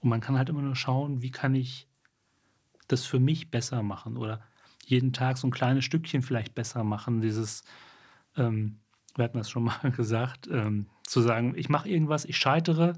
[0.00, 1.86] Und man kann halt immer nur schauen, wie kann ich
[2.88, 4.40] das für mich besser machen oder
[4.86, 7.20] jeden Tag so ein kleines Stückchen vielleicht besser machen.
[7.20, 7.62] Dieses,
[8.38, 8.78] ähm,
[9.16, 12.94] wir hatten das schon mal gesagt, ähm, zu sagen, ich mache irgendwas, ich scheitere,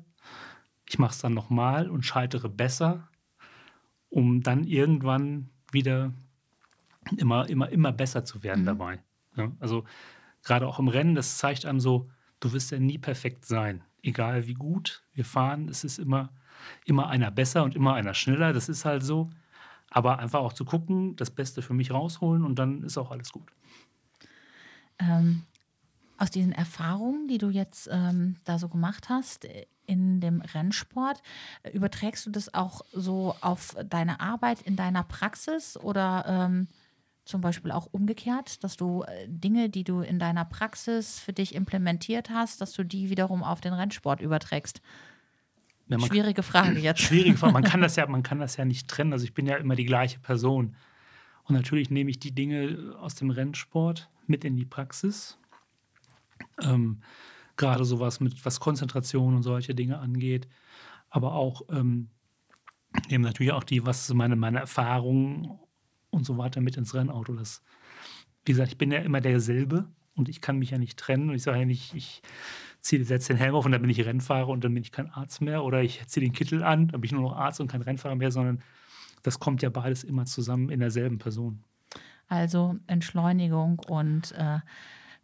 [0.89, 3.09] ich mache es dann nochmal und scheitere besser,
[4.09, 6.13] um dann irgendwann wieder
[7.17, 9.03] immer, immer, immer besser zu werden dabei.
[9.37, 9.85] Ja, also
[10.45, 12.07] gerade auch im Rennen, das zeigt einem so,
[12.39, 13.83] du wirst ja nie perfekt sein.
[14.01, 16.31] Egal wie gut wir fahren, es ist immer,
[16.85, 18.53] immer einer besser und immer einer schneller.
[18.53, 19.29] Das ist halt so.
[19.91, 23.33] Aber einfach auch zu gucken, das Beste für mich rausholen und dann ist auch alles
[23.33, 23.51] gut.
[25.01, 25.43] Ähm,
[26.25, 29.47] aus diesen Erfahrungen, die du jetzt ähm, da so gemacht hast
[29.87, 31.23] in dem Rennsport,
[31.75, 36.69] überträgst du das auch so auf deine Arbeit in deiner Praxis oder ähm,
[37.27, 41.55] zum Beispiel auch umgekehrt, dass du äh, Dinge, die du in deiner Praxis für dich
[41.55, 44.81] implementiert hast, dass du die wiederum auf den Rennsport überträgst?
[45.89, 47.01] Ja, Schwierige Frage jetzt.
[47.03, 49.13] Schwierig, weil man kann das ja, man kann das ja nicht trennen.
[49.13, 50.75] Also ich bin ja immer die gleiche Person.
[51.45, 55.39] Und natürlich nehme ich die Dinge aus dem Rennsport mit in die Praxis.
[56.63, 57.01] Ähm,
[57.57, 60.49] gerade sowas mit, was Konzentration und solche Dinge angeht.
[61.11, 62.09] Aber auch ähm,
[63.09, 65.59] eben natürlich auch die, was meine, meine Erfahrungen
[66.11, 67.35] und so weiter mit ins Rennauto.
[67.35, 67.63] Das,
[68.45, 71.31] wie gesagt, ich bin ja immer derselbe und ich kann mich ja nicht trennen.
[71.31, 72.23] Und ich sage ja nicht, ich
[72.81, 75.11] ziehe setze den Helm auf und dann bin ich Rennfahrer und dann bin ich kein
[75.11, 75.65] Arzt mehr.
[75.65, 78.15] Oder ich ziehe den Kittel an, dann bin ich nur noch Arzt und kein Rennfahrer
[78.15, 78.63] mehr, sondern
[79.23, 81.65] das kommt ja beides immer zusammen in derselben Person.
[82.29, 84.61] Also Entschleunigung und äh,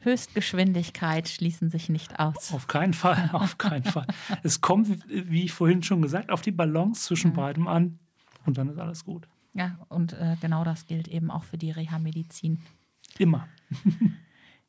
[0.00, 2.52] Höchstgeschwindigkeit schließen sich nicht aus.
[2.52, 4.06] Auf keinen Fall, auf keinen Fall.
[4.42, 7.98] Es kommt, wie ich vorhin schon gesagt, auf die Balance zwischen beidem an
[8.46, 9.28] und dann ist alles gut.
[9.52, 12.60] Ja, und äh, genau das gilt eben auch für die Reha-Medizin.
[13.18, 13.48] Immer.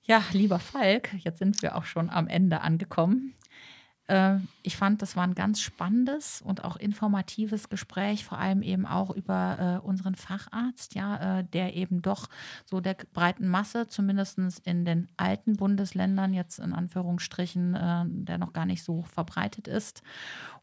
[0.04, 3.36] Ja, lieber Falk, jetzt sind wir auch schon am Ende angekommen.
[4.08, 8.86] Äh, ich fand, das war ein ganz spannendes und auch informatives Gespräch, vor allem eben
[8.86, 12.28] auch über äh, unseren Facharzt, ja, äh, der eben doch
[12.66, 18.54] so der breiten Masse, zumindest in den alten Bundesländern, jetzt in Anführungsstrichen, äh, der noch
[18.54, 20.04] gar nicht so verbreitet ist.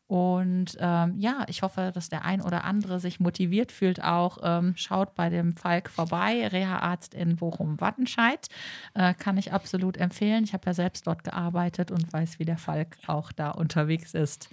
[0.08, 4.38] Und ähm, ja, ich hoffe, dass der ein oder andere sich motiviert fühlt auch.
[4.42, 8.48] Ähm, schaut bei dem Falk vorbei, Reha-Arzt in Bochum-Wattenscheid.
[8.94, 10.44] Äh, kann ich absolut empfehlen.
[10.44, 14.48] Ich habe ja selbst dort gearbeitet und weiß, wie der Falk auch da unterwegs ist.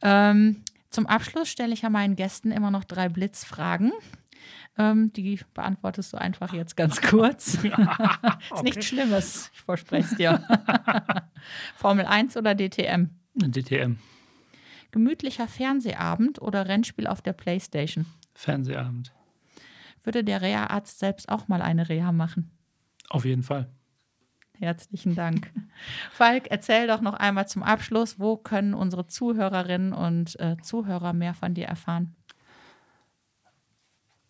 [0.00, 3.92] Ähm, zum Abschluss stelle ich ja meinen Gästen immer noch drei Blitzfragen.
[4.78, 7.54] Ähm, die beantwortest du einfach jetzt ganz kurz.
[7.64, 8.62] ist okay.
[8.62, 10.40] nichts Schlimmes, ich verspreche es dir.
[11.74, 13.10] Formel 1 oder DTM?
[13.34, 13.98] DTM.
[14.90, 18.06] Gemütlicher Fernsehabend oder Rennspiel auf der Playstation?
[18.34, 19.12] Fernsehabend.
[20.02, 22.50] Würde der Reha-Arzt selbst auch mal eine Reha machen?
[23.10, 23.68] Auf jeden Fall.
[24.58, 25.52] Herzlichen Dank.
[26.10, 31.34] Falk, erzähl doch noch einmal zum Abschluss, wo können unsere Zuhörerinnen und äh, Zuhörer mehr
[31.34, 32.16] von dir erfahren?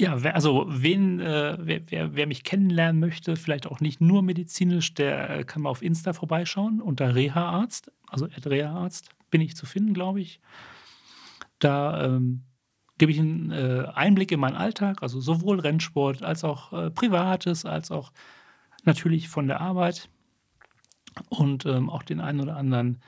[0.01, 4.95] Ja, also wen, äh, wer, wer, wer, mich kennenlernen möchte, vielleicht auch nicht nur medizinisch,
[4.95, 10.21] der kann mal auf Insta vorbeischauen unter Reha-Arzt, also Reha-Arzt bin ich zu finden, glaube
[10.21, 10.41] ich.
[11.59, 12.45] Da ähm,
[12.99, 17.65] gebe ich einen äh, Einblick in meinen Alltag, also sowohl Rennsport als auch äh, Privates,
[17.65, 18.13] als auch
[18.85, 20.09] natürlich von der Arbeit
[21.29, 23.01] und ähm, auch den einen oder anderen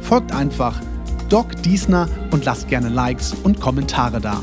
[0.00, 0.80] Folgt einfach
[1.28, 4.40] Doc Diesner und lasst gerne Likes und Kommentare da.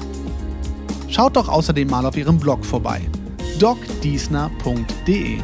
[1.10, 3.02] Schaut doch außerdem mal auf ihrem Blog vorbei,
[3.60, 5.38] docdiesner.de.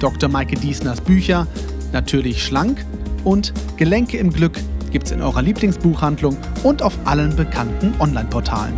[0.00, 0.28] Dr.
[0.28, 1.46] Maike Diesners Bücher,
[1.92, 2.84] natürlich schlank
[3.24, 4.58] und Gelenke im Glück
[4.92, 8.74] gibt's in eurer Lieblingsbuchhandlung und auf allen bekannten Online-Portalen.